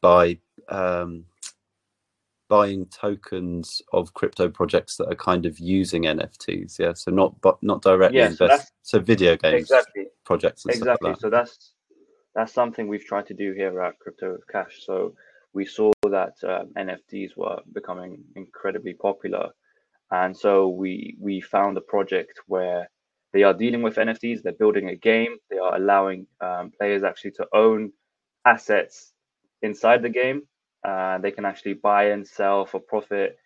by 0.00 0.38
um, 0.70 1.24
buying 2.48 2.86
tokens 2.86 3.82
of 3.92 4.14
crypto 4.14 4.48
projects 4.48 4.96
that 4.96 5.08
are 5.08 5.14
kind 5.14 5.46
of 5.46 5.58
using 5.58 6.04
NFTs. 6.04 6.78
Yeah. 6.78 6.94
So 6.94 7.10
not 7.10 7.40
but 7.40 7.62
not 7.62 7.82
directly 7.82 8.18
Yeah, 8.18 8.30
so 8.30 8.46
invest. 8.46 8.72
So 8.82 8.98
video 8.98 9.36
games 9.36 9.62
Exactly. 9.62 10.06
projects 10.24 10.64
and 10.64 10.74
exactly 10.74 11.10
stuff 11.10 11.20
so 11.20 11.30
that's 11.30 11.72
that's 12.34 12.52
something 12.52 12.86
we've 12.88 13.04
tried 13.04 13.26
to 13.26 13.34
do 13.34 13.52
here 13.52 13.80
at 13.80 13.98
crypto 13.98 14.38
cash 14.50 14.80
so 14.84 15.14
we 15.54 15.64
saw 15.64 15.90
that 16.10 16.34
um, 16.44 16.68
nfts 16.76 17.36
were 17.36 17.58
becoming 17.72 18.22
incredibly 18.36 18.94
popular 18.94 19.50
and 20.10 20.36
so 20.36 20.68
we 20.68 21.16
we 21.20 21.40
found 21.40 21.76
a 21.76 21.80
project 21.80 22.40
where 22.46 22.88
they 23.32 23.42
are 23.42 23.54
dealing 23.54 23.82
with 23.82 23.96
nfts 23.96 24.42
they're 24.42 24.52
building 24.64 24.88
a 24.90 24.96
game 24.96 25.36
they 25.50 25.58
are 25.58 25.74
allowing 25.76 26.26
um, 26.40 26.70
players 26.78 27.02
actually 27.02 27.30
to 27.32 27.46
own 27.52 27.90
assets 28.44 29.12
inside 29.62 30.02
the 30.02 30.08
game 30.08 30.42
uh, 30.84 31.18
they 31.18 31.30
can 31.30 31.44
actually 31.44 31.74
buy 31.74 32.10
and 32.10 32.26
sell 32.26 32.64
for 32.64 32.80
profit 32.80 33.36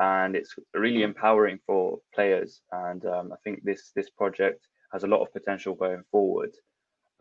and 0.00 0.34
it's 0.34 0.54
really 0.74 1.02
empowering 1.02 1.58
for 1.66 1.98
players 2.14 2.62
and 2.72 3.04
um, 3.06 3.32
i 3.32 3.36
think 3.44 3.62
this 3.64 3.92
this 3.94 4.10
project 4.10 4.66
has 4.92 5.04
a 5.04 5.06
lot 5.06 5.22
of 5.22 5.32
potential 5.32 5.74
going 5.74 6.02
forward 6.10 6.52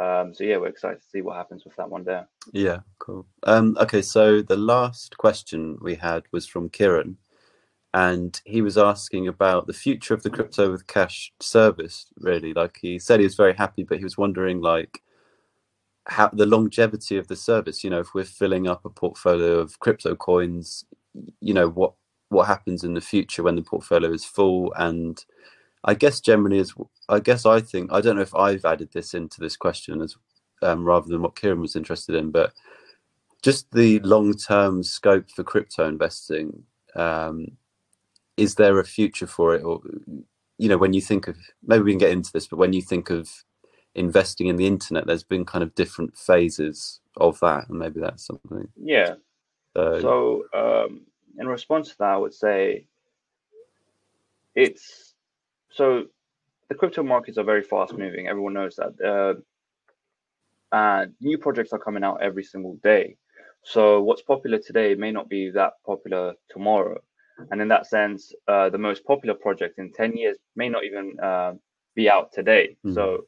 um, 0.01 0.33
so 0.33 0.43
yeah, 0.43 0.57
we're 0.57 0.67
excited 0.67 1.01
to 1.01 1.07
see 1.07 1.21
what 1.21 1.35
happens 1.35 1.63
with 1.63 1.75
that 1.75 1.89
one 1.89 2.03
there. 2.03 2.27
Yeah, 2.51 2.79
cool. 2.97 3.27
Um, 3.43 3.77
okay, 3.79 4.01
so 4.01 4.41
the 4.41 4.57
last 4.57 5.17
question 5.17 5.77
we 5.79 5.93
had 5.95 6.23
was 6.31 6.47
from 6.47 6.69
Kieran, 6.69 7.17
and 7.93 8.41
he 8.43 8.63
was 8.63 8.79
asking 8.79 9.27
about 9.27 9.67
the 9.67 9.73
future 9.73 10.15
of 10.15 10.23
the 10.23 10.31
crypto 10.31 10.71
with 10.71 10.87
cash 10.87 11.31
service. 11.39 12.07
Really, 12.17 12.51
like 12.53 12.79
he 12.81 12.97
said, 12.97 13.19
he 13.19 13.25
was 13.25 13.35
very 13.35 13.53
happy, 13.53 13.83
but 13.83 13.99
he 13.99 14.03
was 14.03 14.17
wondering 14.17 14.59
like 14.59 15.03
how 16.07 16.29
the 16.29 16.45
longevity 16.45 17.17
of 17.17 17.27
the 17.27 17.35
service. 17.35 17.83
You 17.83 17.89
know, 17.89 17.99
if 17.99 18.13
we're 18.13 18.25
filling 18.25 18.67
up 18.67 18.85
a 18.85 18.89
portfolio 18.89 19.59
of 19.59 19.79
crypto 19.79 20.15
coins, 20.15 20.85
you 21.39 21.53
know 21.53 21.69
what 21.69 21.93
what 22.29 22.47
happens 22.47 22.83
in 22.83 22.93
the 22.93 23.01
future 23.01 23.43
when 23.43 23.55
the 23.55 23.61
portfolio 23.61 24.09
is 24.11 24.23
full 24.23 24.73
and 24.77 25.25
I 25.83 25.93
guess 25.95 26.21
generally 26.21 26.59
is 26.59 26.73
I 27.09 27.19
guess 27.19 27.45
I 27.45 27.59
think 27.59 27.91
I 27.91 28.01
don't 28.01 28.15
know 28.15 28.21
if 28.21 28.35
I've 28.35 28.65
added 28.65 28.91
this 28.93 29.13
into 29.13 29.41
this 29.41 29.57
question 29.57 30.01
as 30.01 30.15
um, 30.61 30.83
rather 30.83 31.07
than 31.07 31.21
what 31.21 31.35
Kieran 31.35 31.59
was 31.59 31.75
interested 31.75 32.15
in, 32.15 32.31
but 32.31 32.53
just 33.41 33.71
the 33.71 33.99
long 33.99 34.33
term 34.33 34.83
scope 34.83 35.29
for 35.31 35.43
crypto 35.43 35.87
investing. 35.87 36.63
Um, 36.95 37.57
is 38.37 38.55
there 38.55 38.79
a 38.79 38.85
future 38.85 39.27
for 39.27 39.55
it, 39.55 39.63
or 39.63 39.81
you 40.57 40.69
know, 40.69 40.77
when 40.77 40.93
you 40.93 41.01
think 41.01 41.27
of 41.27 41.37
maybe 41.65 41.83
we 41.83 41.91
can 41.91 41.99
get 41.99 42.11
into 42.11 42.31
this, 42.31 42.47
but 42.47 42.57
when 42.57 42.73
you 42.73 42.81
think 42.81 43.09
of 43.09 43.29
investing 43.95 44.47
in 44.47 44.55
the 44.55 44.67
internet, 44.67 45.05
there's 45.05 45.23
been 45.23 45.45
kind 45.45 45.63
of 45.63 45.75
different 45.75 46.17
phases 46.17 46.99
of 47.17 47.39
that, 47.39 47.69
and 47.69 47.79
maybe 47.79 47.99
that's 47.99 48.25
something. 48.25 48.67
Yeah. 48.75 49.15
So, 49.75 50.01
So 50.01 50.43
um, 50.53 51.01
in 51.37 51.47
response 51.47 51.89
to 51.89 51.97
that, 51.99 52.09
I 52.09 52.17
would 52.17 52.33
say 52.33 52.87
it's 54.55 55.13
so 55.69 56.05
the 56.69 56.75
crypto 56.75 57.03
markets 57.03 57.37
are 57.37 57.43
very 57.43 57.63
fast 57.63 57.97
moving. 57.97 58.27
Everyone 58.27 58.53
knows 58.53 58.75
that. 58.75 58.93
Uh, 59.01 59.41
and 60.73 61.13
new 61.19 61.37
projects 61.37 61.73
are 61.73 61.79
coming 61.79 62.03
out 62.03 62.21
every 62.21 62.43
single 62.43 62.75
day. 62.81 63.17
So 63.63 64.01
what's 64.01 64.21
popular 64.21 64.57
today 64.57 64.95
may 64.95 65.11
not 65.11 65.29
be 65.29 65.51
that 65.51 65.73
popular 65.85 66.33
tomorrow. 66.49 66.99
And 67.49 67.61
in 67.61 67.67
that 67.69 67.87
sense, 67.87 68.33
uh, 68.47 68.69
the 68.69 68.77
most 68.77 69.03
popular 69.05 69.35
project 69.35 69.79
in 69.79 69.91
10 69.91 70.15
years 70.15 70.37
may 70.55 70.69
not 70.69 70.83
even 70.83 71.19
uh, 71.19 71.53
be 71.95 72.09
out 72.09 72.31
today. 72.31 72.77
Mhm. 72.85 72.93
So 72.93 73.25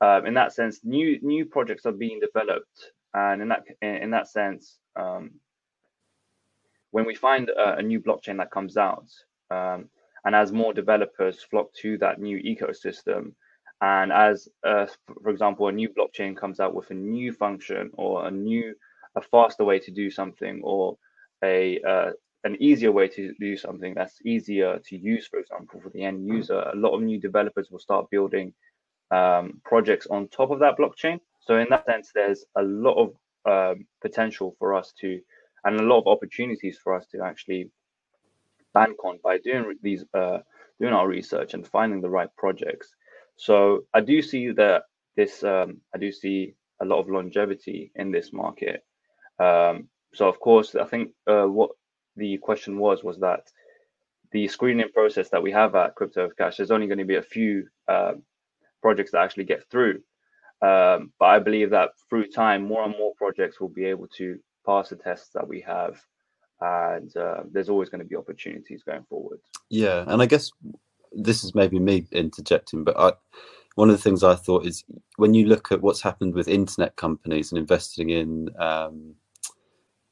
um, 0.00 0.26
in 0.26 0.34
that 0.34 0.52
sense, 0.52 0.80
new 0.84 1.18
new 1.22 1.46
projects 1.46 1.86
are 1.86 1.92
being 1.92 2.20
developed. 2.20 2.92
And 3.14 3.40
in 3.40 3.48
that 3.48 3.64
in 3.80 4.10
that 4.10 4.28
sense, 4.28 4.78
um, 4.94 5.30
when 6.90 7.06
we 7.06 7.14
find 7.14 7.48
a, 7.48 7.76
a 7.76 7.82
new 7.82 8.00
blockchain 8.00 8.36
that 8.38 8.50
comes 8.50 8.76
out, 8.76 9.06
um, 9.50 9.88
and 10.24 10.34
as 10.34 10.52
more 10.52 10.74
developers 10.74 11.42
flock 11.42 11.72
to 11.82 11.96
that 11.98 12.20
new 12.20 12.38
ecosystem, 12.38 13.32
and 13.80 14.12
as, 14.12 14.48
uh, 14.66 14.86
for 15.22 15.30
example, 15.30 15.68
a 15.68 15.72
new 15.72 15.88
blockchain 15.88 16.36
comes 16.36 16.60
out 16.60 16.74
with 16.74 16.90
a 16.90 16.94
new 16.94 17.32
function 17.32 17.90
or 17.94 18.26
a 18.26 18.30
new, 18.30 18.74
a 19.16 19.20
faster 19.20 19.64
way 19.64 19.78
to 19.78 19.90
do 19.90 20.10
something, 20.10 20.60
or 20.62 20.98
a 21.42 21.80
uh, 21.82 22.10
an 22.44 22.56
easier 22.60 22.92
way 22.92 23.08
to 23.08 23.34
do 23.40 23.56
something 23.56 23.92
that's 23.94 24.20
easier 24.24 24.78
to 24.86 24.96
use, 24.96 25.26
for 25.26 25.38
example, 25.38 25.80
for 25.80 25.90
the 25.90 26.04
end 26.04 26.26
user, 26.26 26.60
a 26.60 26.76
lot 26.76 26.94
of 26.94 27.02
new 27.02 27.18
developers 27.18 27.70
will 27.70 27.78
start 27.78 28.10
building 28.10 28.52
um, 29.10 29.60
projects 29.64 30.06
on 30.08 30.28
top 30.28 30.50
of 30.50 30.60
that 30.60 30.76
blockchain. 30.78 31.20
So 31.40 31.58
in 31.58 31.68
that 31.70 31.86
sense, 31.86 32.10
there's 32.14 32.44
a 32.56 32.62
lot 32.62 32.94
of 32.94 33.14
um, 33.44 33.86
potential 34.02 34.56
for 34.58 34.74
us 34.74 34.92
to, 35.00 35.20
and 35.64 35.78
a 35.78 35.82
lot 35.82 36.00
of 36.00 36.06
opportunities 36.06 36.78
for 36.82 36.94
us 36.94 37.06
to 37.12 37.22
actually 37.22 37.70
bank 38.74 39.04
on 39.04 39.18
by 39.22 39.38
doing 39.38 39.76
these, 39.82 40.04
uh, 40.14 40.38
doing 40.80 40.92
our 40.92 41.08
research 41.08 41.54
and 41.54 41.66
finding 41.66 42.00
the 42.00 42.10
right 42.10 42.28
projects. 42.36 42.94
So 43.36 43.84
I 43.94 44.00
do 44.00 44.22
see 44.22 44.50
that 44.52 44.84
this, 45.16 45.44
um, 45.44 45.78
I 45.94 45.98
do 45.98 46.10
see 46.10 46.54
a 46.80 46.84
lot 46.84 46.98
of 46.98 47.08
longevity 47.08 47.92
in 47.94 48.10
this 48.10 48.32
market. 48.32 48.84
Um, 49.38 49.88
so 50.14 50.28
of 50.28 50.40
course, 50.40 50.74
I 50.74 50.84
think 50.84 51.10
uh, 51.26 51.44
what 51.44 51.70
the 52.16 52.38
question 52.38 52.78
was 52.78 53.04
was 53.04 53.18
that 53.18 53.50
the 54.32 54.48
screening 54.48 54.88
process 54.92 55.28
that 55.30 55.42
we 55.42 55.52
have 55.52 55.74
at 55.74 55.94
Crypto 55.94 56.24
of 56.24 56.36
Cash, 56.36 56.56
there's 56.56 56.70
only 56.70 56.86
going 56.86 56.98
to 56.98 57.04
be 57.04 57.16
a 57.16 57.22
few 57.22 57.68
uh, 57.86 58.14
projects 58.82 59.12
that 59.12 59.22
actually 59.22 59.44
get 59.44 59.68
through. 59.70 60.02
Um, 60.62 61.12
but 61.18 61.26
I 61.26 61.38
believe 61.38 61.70
that 61.70 61.90
through 62.08 62.28
time, 62.28 62.64
more 62.64 62.84
and 62.84 62.94
more 62.98 63.12
projects 63.16 63.60
will 63.60 63.68
be 63.68 63.84
able 63.84 64.08
to 64.16 64.38
pass 64.64 64.88
the 64.88 64.96
tests 64.96 65.30
that 65.34 65.46
we 65.46 65.60
have, 65.60 66.00
and 66.60 67.14
uh, 67.16 67.42
there's 67.52 67.68
always 67.68 67.90
going 67.90 68.00
to 68.00 68.06
be 68.06 68.16
opportunities 68.16 68.82
going 68.82 69.04
forward. 69.08 69.40
yeah, 69.68 70.04
and 70.06 70.22
I 70.22 70.26
guess 70.26 70.50
this 71.12 71.44
is 71.44 71.54
maybe 71.54 71.78
me 71.78 72.06
interjecting, 72.12 72.84
but 72.84 72.98
I, 72.98 73.12
one 73.74 73.90
of 73.90 73.96
the 73.96 74.02
things 74.02 74.24
I 74.24 74.34
thought 74.34 74.66
is 74.66 74.84
when 75.16 75.34
you 75.34 75.46
look 75.46 75.70
at 75.70 75.82
what's 75.82 76.00
happened 76.00 76.34
with 76.34 76.48
internet 76.48 76.96
companies 76.96 77.52
and 77.52 77.58
investing 77.58 78.10
in, 78.10 78.48
um, 78.58 79.14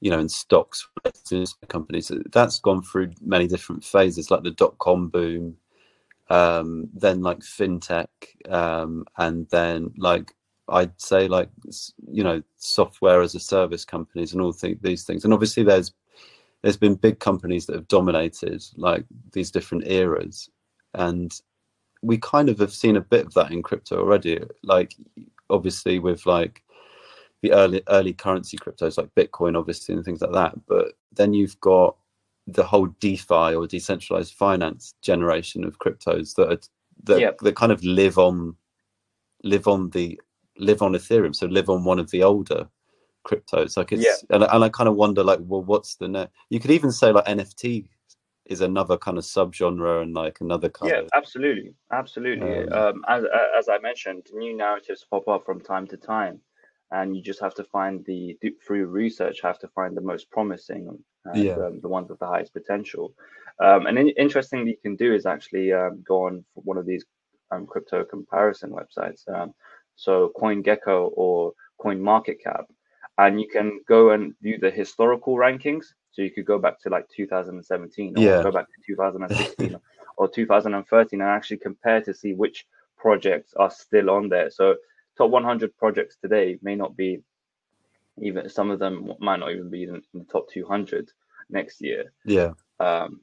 you 0.01 0.11
know, 0.11 0.19
in 0.19 0.29
stocks 0.29 0.87
companies, 1.69 2.13
that's 2.33 2.61
gone 2.61 2.83
through 2.83 3.13
many 3.23 3.47
different 3.47 3.83
phases, 3.83 4.31
like 4.31 4.43
the 4.43 4.51
dot 4.51 4.77
com 4.79 5.09
boom, 5.09 5.57
um, 6.31 6.89
then 6.95 7.23
like 7.23 7.41
fintech, 7.41 8.07
um, 8.49 9.05
and 9.19 9.49
then 9.51 9.93
like 9.97 10.33
I'd 10.69 10.99
say 11.01 11.29
like 11.29 11.51
you 12.11 12.25
know 12.25 12.43
software 12.57 13.21
as 13.23 13.35
a 13.35 13.41
service 13.41 13.85
companies 13.85 14.33
and 14.33 14.41
all 14.41 14.53
th- 14.53 14.79
these 14.81 15.05
things. 15.05 15.25
And 15.25 15.35
obviously 15.35 15.63
there's 15.63 15.93
there's 16.63 16.77
been 16.77 16.95
big 16.95 17.19
companies 17.19 17.67
that 17.67 17.77
have 17.77 17.89
dominated 17.89 18.65
like 18.77 19.05
these 19.33 19.51
different 19.51 19.87
eras, 19.87 20.49
and 20.95 21.33
we 22.03 22.19
kind 22.19 22.49
of 22.49 22.59
have 22.59 22.73
seen 22.73 22.97
a 22.97 23.01
bit 23.01 23.27
of 23.27 23.35
that 23.35 23.51
in 23.51 23.63
crypto 23.63 23.99
already. 23.99 24.43
Like 24.63 24.95
obviously 25.51 25.99
with 25.99 26.25
like 26.27 26.63
the 27.43 27.53
early 27.53 27.83
early 27.89 28.15
currency 28.15 28.57
cryptos 28.57 28.97
like 28.97 29.15
Bitcoin, 29.15 29.59
obviously, 29.59 29.95
and 29.95 30.05
things 30.05 30.23
like 30.23 30.33
that. 30.33 30.55
But 30.67 30.95
then 31.13 31.35
you've 31.35 31.61
got 31.61 31.97
the 32.47 32.65
whole 32.65 32.87
DeFi 33.01 33.55
or 33.55 33.67
decentralized 33.67 34.35
finance 34.35 34.95
generation 35.03 35.65
of 35.65 35.79
cryptos 35.79 36.35
that 36.35 36.53
are, 36.53 36.59
that 37.05 37.21
yep. 37.21 37.39
that 37.39 37.57
kind 37.57 37.73
of 37.73 37.83
live 37.85 38.19
on 38.19 38.57
live 39.43 39.67
on 39.67 39.91
the 39.91 40.21
live 40.59 40.83
on 40.83 40.93
Ethereum, 40.93 41.35
so 41.35 41.47
live 41.47 41.71
on 41.71 41.85
one 41.85 41.99
of 41.99 42.11
the 42.11 42.23
older 42.23 42.69
cryptos. 43.25 43.77
Like 43.77 43.93
it's, 43.93 44.05
yeah. 44.05 44.35
and, 44.35 44.45
and 44.45 44.65
I 44.65 44.69
kind 44.69 44.89
of 44.89 44.97
wonder, 44.97 45.25
like, 45.25 45.41
well, 45.43 45.63
what's 45.63 45.97
the 45.97 46.09
net? 46.09 46.31
You 46.51 46.61
could 46.61 46.71
even 46.71 46.93
say 46.93 47.13
like 47.13 47.25
NFT 47.25 47.89
is 48.47 48.61
another 48.61 48.99
kind 48.99 49.17
of 49.17 49.25
subgenre 49.25 50.03
and 50.03 50.15
like 50.15 50.41
another 50.41 50.69
kind 50.69 50.93
yeah, 50.93 51.01
of. 51.01 51.09
absolutely, 51.15 51.75
absolutely. 51.93 52.69
Um, 52.69 52.73
um, 52.73 53.05
as 53.09 53.25
as 53.59 53.69
I 53.69 53.79
mentioned, 53.79 54.27
new 54.33 54.57
narratives 54.57 55.07
pop 55.09 55.29
up 55.29 55.45
from 55.45 55.61
time 55.61 55.87
to 55.89 55.97
time, 55.97 56.41
and 56.91 57.17
you 57.17 57.23
just 57.23 57.41
have 57.41 57.55
to 57.55 57.65
find 57.65 58.05
the 58.05 58.39
through 58.67 58.87
research 58.87 59.41
have 59.43 59.59
to 59.61 59.69
find 59.69 59.97
the 59.97 60.03
most 60.03 60.31
promising 60.31 60.99
yeah. 61.35 61.53
um, 61.55 61.81
the 61.81 61.89
ones 61.89 62.11
with 62.11 62.19
the 62.19 62.27
highest 62.27 62.53
potential. 62.53 63.13
Um, 63.61 63.87
and 63.87 63.99
in, 63.99 64.09
interesting 64.11 64.67
you 64.67 64.77
can 64.77 64.97
do 64.97 65.15
is 65.15 65.27
actually 65.27 65.73
um, 65.73 66.03
go 66.07 66.27
on 66.27 66.45
one 66.55 66.77
of 66.77 66.87
these 66.87 67.05
um, 67.51 67.67
crypto 67.67 68.05
comparison 68.05 68.71
websites. 68.71 69.29
Um, 69.33 69.55
so 69.97 70.33
CoinGecko 70.37 71.13
or 71.15 71.53
CoinMarketCap, 71.81 72.65
and 73.19 73.41
you 73.41 73.49
can 73.49 73.81
go 73.89 74.11
and 74.11 74.35
view 74.43 74.59
the 74.59 74.71
historical 74.71 75.37
rankings. 75.37 75.87
So 76.11 76.23
you 76.23 76.31
could 76.31 76.47
go 76.47 76.59
back 76.59 76.81
to 76.81 76.91
like 76.91 77.09
2017 77.09 78.17
or 78.17 78.23
yeah. 78.23 78.43
go 78.43 78.53
back 78.53 78.67
to 78.67 78.87
2016 78.87 79.77
or 80.17 80.29
2013 80.29 81.21
and 81.21 81.29
actually 81.29 81.57
compare 81.59 82.01
to 82.03 82.15
see 82.15 82.35
which 82.35 82.67
projects 82.97 83.53
are 83.55 83.71
still 83.71 84.11
on 84.11 84.29
there. 84.29 84.51
So 84.51 84.77
top 85.19 85.31
100 85.31 85.77
projects 85.77 86.17
today 86.21 86.59
may 86.63 86.75
not 86.77 86.97
be 86.97 87.21
even 88.21 88.49
some 88.49 88.71
of 88.71 88.79
them 88.79 89.13
might 89.19 89.41
not 89.41 89.53
even 89.53 89.71
be 89.71 89.85
in, 89.85 90.03
the 90.13 90.25
top 90.25 90.49
200 90.51 91.11
next 91.51 91.81
year. 91.81 92.13
Yeah. 92.25 92.53
Um, 92.81 93.21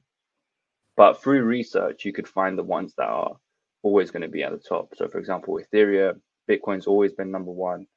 but 0.97 1.21
through 1.21 1.43
research, 1.43 2.06
you 2.06 2.13
could 2.13 2.27
find 2.27 2.58
the 2.58 2.63
ones 2.63 2.93
that 2.97 3.08
are 3.08 3.36
always 3.84 4.12
going 4.12 4.21
to 4.21 4.27
be 4.27 4.43
at 4.43 4.51
the 4.51 4.58
top. 4.58 4.93
So, 4.95 5.08
for 5.08 5.17
example, 5.17 5.60
Ethereum, 5.60 6.19
Bitcoin's 6.49 6.88
always 6.88 7.13
been 7.13 7.32
number 7.32 7.51
one. 7.51 7.88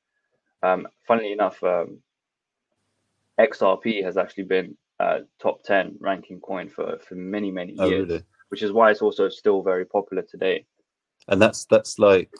Um, 0.63 0.87
funnily 1.07 1.33
enough, 1.33 1.63
um, 1.63 1.99
XRP 3.39 4.03
has 4.05 4.17
actually 4.17 4.45
been 4.45 4.77
uh, 5.01 5.21
top 5.41 5.63
10 5.65 5.97
ranking 6.01 6.41
coin 6.41 6.69
for, 6.69 6.99
for 7.07 7.17
many, 7.17 7.51
many 7.51 7.77
oh, 7.79 7.89
years, 7.89 8.09
really? 8.09 8.23
which 8.49 8.63
is 8.63 8.73
why 8.73 8.91
it's 8.91 9.03
also 9.03 9.29
still 9.29 9.63
very 9.63 9.85
popular 9.85 10.23
today. 10.23 10.65
And 11.29 11.41
that's 11.41 11.65
that's 11.67 11.99
like 11.99 12.31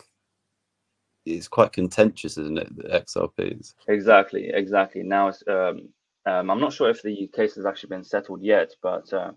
it's 1.25 1.49
quite 1.49 1.73
contentious, 1.73 2.39
isn't 2.39 2.59
it? 2.59 2.77
The 2.77 2.85
XRPs. 2.85 3.75
Exactly, 3.89 4.51
exactly. 4.53 5.03
Now 5.03 5.29
it's 5.29 5.43
um, 5.49 5.89
um, 6.27 6.51
I'm 6.51 6.61
not 6.61 6.73
sure 6.73 6.91
if 6.91 7.03
the 7.03 7.29
case 7.35 7.55
has 7.57 7.67
actually 7.67 7.91
been 7.91 8.05
settled 8.05 8.43
yet, 8.43 8.73
but 8.83 9.13
uh, 9.13 9.33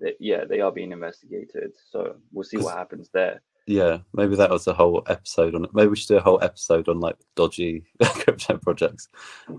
they, 0.00 0.14
yeah, 0.18 0.44
they 0.44 0.60
are 0.60 0.72
being 0.72 0.92
investigated. 0.92 1.72
So 1.90 2.16
we'll 2.32 2.44
see 2.44 2.58
what 2.58 2.76
happens 2.76 3.10
there. 3.12 3.42
Yeah, 3.66 3.98
maybe 4.12 4.34
that 4.36 4.50
was 4.50 4.66
a 4.66 4.72
whole 4.72 5.04
episode 5.06 5.54
on 5.54 5.64
it. 5.64 5.70
Maybe 5.72 5.88
we 5.88 5.96
should 5.96 6.08
do 6.08 6.16
a 6.16 6.22
whole 6.22 6.42
episode 6.42 6.88
on 6.88 6.98
like 6.98 7.16
dodgy 7.36 7.84
crypto 8.02 8.58
projects. 8.58 9.08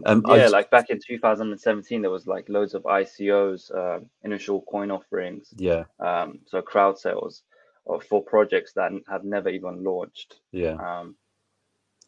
Um, 0.05 0.23
yeah, 0.27 0.39
just... 0.39 0.53
like 0.53 0.69
back 0.71 0.89
in 0.89 0.99
2017, 1.05 2.01
there 2.01 2.11
was 2.11 2.27
like 2.27 2.49
loads 2.49 2.73
of 2.73 2.83
ICOs, 2.83 3.73
uh, 3.73 4.03
initial 4.23 4.61
coin 4.63 4.91
offerings. 4.91 5.53
Yeah. 5.55 5.85
Um, 5.99 6.39
so 6.45 6.61
crowd 6.61 6.99
sales 6.99 7.43
uh, 7.89 7.99
for 7.99 8.21
projects 8.21 8.73
that 8.73 8.91
have 9.07 9.23
never 9.23 9.49
even 9.49 9.83
launched. 9.83 10.35
Yeah. 10.51 10.73
Um, 10.73 11.15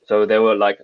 so 0.06 0.26
there 0.26 0.42
were 0.42 0.56
like 0.56 0.80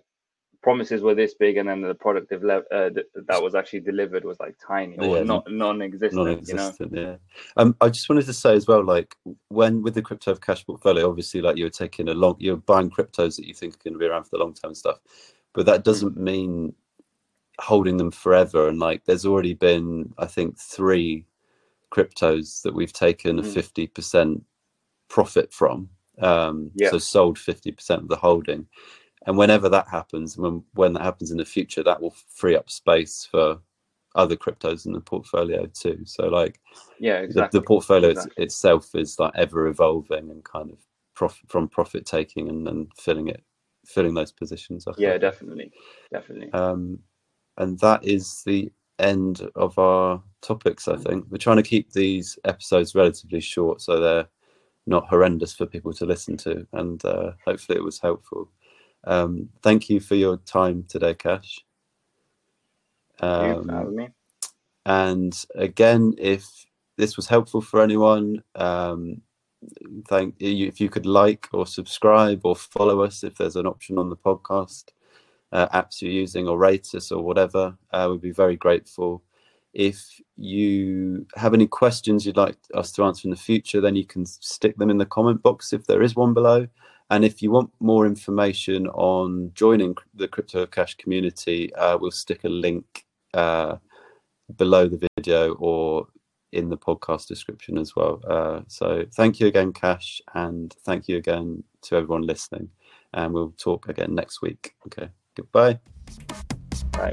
promises 0.62 1.02
were 1.02 1.16
this 1.16 1.34
big, 1.34 1.58
and 1.58 1.68
then 1.68 1.82
the 1.82 1.96
product 1.96 2.32
of 2.32 2.44
uh, 2.44 2.60
that 2.72 3.42
was 3.42 3.56
actually 3.56 3.80
delivered 3.80 4.24
was 4.24 4.40
like 4.40 4.56
tiny 4.66 4.98
or 4.98 5.18
yeah, 5.18 5.24
not 5.24 5.52
non-existent. 5.52 6.14
Non-existent, 6.14 6.92
you 6.92 7.02
know? 7.02 7.10
yeah. 7.12 7.16
Um, 7.58 7.76
I 7.82 7.90
just 7.90 8.08
wanted 8.10 8.26
to 8.28 8.34
say 8.34 8.54
as 8.56 8.68
well, 8.68 8.84
like 8.84 9.16
when 9.50 9.82
with 9.82 9.96
the 9.96 10.02
crypto 10.02 10.36
cash 10.36 10.66
portfolio, 10.66 11.10
obviously, 11.10 11.42
like 11.42 11.58
you're 11.58 11.70
taking 11.70 12.08
a 12.10 12.14
long, 12.14 12.36
you're 12.40 12.58
buying 12.58 12.90
cryptos 12.90 13.36
that 13.38 13.48
you 13.48 13.54
think 13.54 13.76
are 13.76 13.84
going 13.84 13.94
to 13.94 14.00
be 14.00 14.06
around 14.06 14.24
for 14.24 14.38
the 14.38 14.44
long 14.44 14.54
term 14.54 14.76
stuff, 14.76 15.00
but 15.54 15.66
that 15.66 15.84
doesn't 15.84 16.18
mean 16.18 16.74
holding 17.60 17.98
them 17.98 18.12
forever. 18.12 18.68
And 18.68 18.80
like, 18.80 19.06
there's 19.06 19.26
already 19.26 19.54
been, 19.54 20.14
I 20.18 20.26
think, 20.26 20.58
three 20.60 21.26
cryptos 21.92 22.62
that 22.62 22.74
we've 22.74 22.94
taken 22.94 23.40
a 23.40 23.44
mm. 23.44 23.54
fifty 23.54 23.88
percent 23.88 24.44
profit 25.10 25.52
from. 25.52 25.90
Um, 26.20 26.72
yeah. 26.76 26.92
So 26.92 27.00
sold 27.00 27.40
fifty 27.40 27.72
percent 27.72 28.04
of 28.04 28.10
the 28.10 28.16
holding 28.16 28.68
and 29.28 29.38
whenever 29.38 29.70
that 29.70 29.88
happens 29.88 30.38
when 30.38 30.64
when 30.74 30.94
that 30.94 31.04
happens 31.04 31.32
in 31.32 31.38
the 31.38 31.46
future 31.46 31.84
that 31.84 32.02
will 32.02 32.16
free 32.30 32.56
up 32.56 32.70
space 32.70 33.28
for 33.30 33.60
other 34.16 34.36
cryptos 34.36 34.86
in 34.86 34.92
the 34.92 35.00
portfolio 35.00 35.66
too. 35.68 36.02
So 36.06 36.28
like 36.28 36.60
yeah 37.00 37.20
exactly. 37.20 37.58
the, 37.58 37.62
the 37.62 37.68
portfolio 37.68 38.10
exactly. 38.10 38.44
itself 38.44 38.94
is 38.96 39.20
like 39.20 39.34
ever 39.36 39.68
evolving 39.68 40.30
and 40.30 40.44
kind 40.44 40.72
of 40.72 40.80
profit 41.16 41.50
from 41.50 41.68
profit 41.68 42.06
taking 42.06 42.50
and 42.50 42.66
then 42.66 42.88
filling 42.98 43.28
it 43.28 43.44
filling 43.86 44.14
those 44.14 44.32
positions 44.32 44.88
up 44.88 44.96
yeah 44.98 45.18
definitely. 45.18 45.72
Definitely. 46.12 46.52
Um 46.54 47.00
and 47.58 47.80
that 47.80 48.04
is 48.04 48.44
the 48.46 48.72
end 49.00 49.50
of 49.56 49.78
our 49.80 50.22
topics 50.42 50.88
i 50.88 50.96
think. 50.96 51.26
We're 51.30 51.38
trying 51.38 51.58
to 51.58 51.64
keep 51.64 51.92
these 51.92 52.38
episodes 52.46 52.96
relatively 52.96 53.40
short 53.40 53.82
so 53.82 54.00
they're 54.00 54.28
not 54.88 55.08
horrendous 55.08 55.54
for 55.54 55.66
people 55.66 55.94
to 55.94 56.06
listen 56.06 56.38
to. 56.38 56.66
And 56.74 57.04
uh, 57.06 57.32
hopefully 57.46 57.78
it 57.78 57.84
was 57.84 58.00
helpful 58.00 58.50
um, 59.04 59.50
thank 59.62 59.90
you 59.90 60.00
for 60.00 60.16
your 60.16 60.38
time 60.38 60.86
today, 60.88 61.14
Cash. 61.14 61.60
Um, 63.20 64.14
and 64.86 65.46
again, 65.56 66.14
if 66.18 66.48
this 66.98 67.16
was 67.16 67.28
helpful 67.28 67.62
for 67.62 67.82
anyone, 67.82 68.44
um, 68.56 69.22
thank 70.08 70.36
you. 70.40 70.68
If 70.68 70.80
you 70.80 70.90
could 70.90 71.06
like 71.06 71.48
or 71.54 71.66
subscribe 71.66 72.42
or 72.44 72.56
follow 72.56 73.02
us, 73.02 73.24
if 73.24 73.38
there's 73.38 73.56
an 73.56 73.68
option 73.68 73.98
on 73.98 74.10
the 74.10 74.18
podcast 74.18 74.86
uh, 75.52 75.68
apps 75.70 76.02
you're 76.02 76.12
using, 76.12 76.48
or 76.48 76.58
rate 76.58 76.94
us 76.96 77.12
or 77.12 77.24
whatever, 77.24 77.78
uh, 77.92 78.08
we'd 78.12 78.22
be 78.22 78.32
very 78.32 78.56
grateful. 78.56 79.24
If 79.74 80.20
you 80.36 81.26
have 81.36 81.54
any 81.54 81.68
questions 81.68 82.26
you'd 82.26 82.38
like 82.38 82.58
us 82.74 82.92
to 82.94 83.04
answer 83.04 83.28
in 83.28 83.32
the 83.32 83.38
future, 83.38 83.82
then 83.82 83.96
you 83.96 84.06
can 84.06 84.26
stick 84.26 84.78
them 84.78 84.90
in 84.90 84.98
the 84.98 85.06
comment 85.06 85.42
box 85.42 85.74
if 85.74 85.86
there 85.86 86.02
is 86.02 86.16
one 86.16 86.34
below. 86.34 86.68
And 87.12 87.26
if 87.26 87.42
you 87.42 87.52
want 87.52 87.70
more 87.82 88.06
information 88.06 88.88
on 88.88 89.52
joining 89.54 89.98
the 90.14 90.30
Crypto 90.30 90.66
Cash 90.66 90.96
community, 90.96 91.76
uh, 91.76 91.98
we'll 91.98 92.10
stick 92.10 92.46
a 92.46 92.50
link 92.50 93.06
uh, 93.34 93.76
below 94.56 94.88
the 94.88 95.10
video 95.18 95.54
or 95.56 96.08
in 96.54 96.70
the 96.70 96.78
podcast 96.78 97.28
description 97.28 97.78
as 97.78 97.98
well. 97.98 98.22
Uh, 98.26 98.62
so 98.70 99.06
thank 99.14 99.42
you 99.42 99.48
again, 99.48 99.74
Cash, 99.74 100.22
and 100.36 100.74
thank 100.86 101.10
you 101.10 101.18
again 101.18 101.62
to 101.82 101.98
everyone 101.98 102.22
listening. 102.22 102.70
And 103.14 103.34
we'll 103.34 103.54
talk 103.58 103.90
again 103.90 104.16
next 104.16 104.42
week. 104.42 104.74
Okay, 104.88 105.10
goodbye. 105.36 105.80
Bye. 106.94 107.12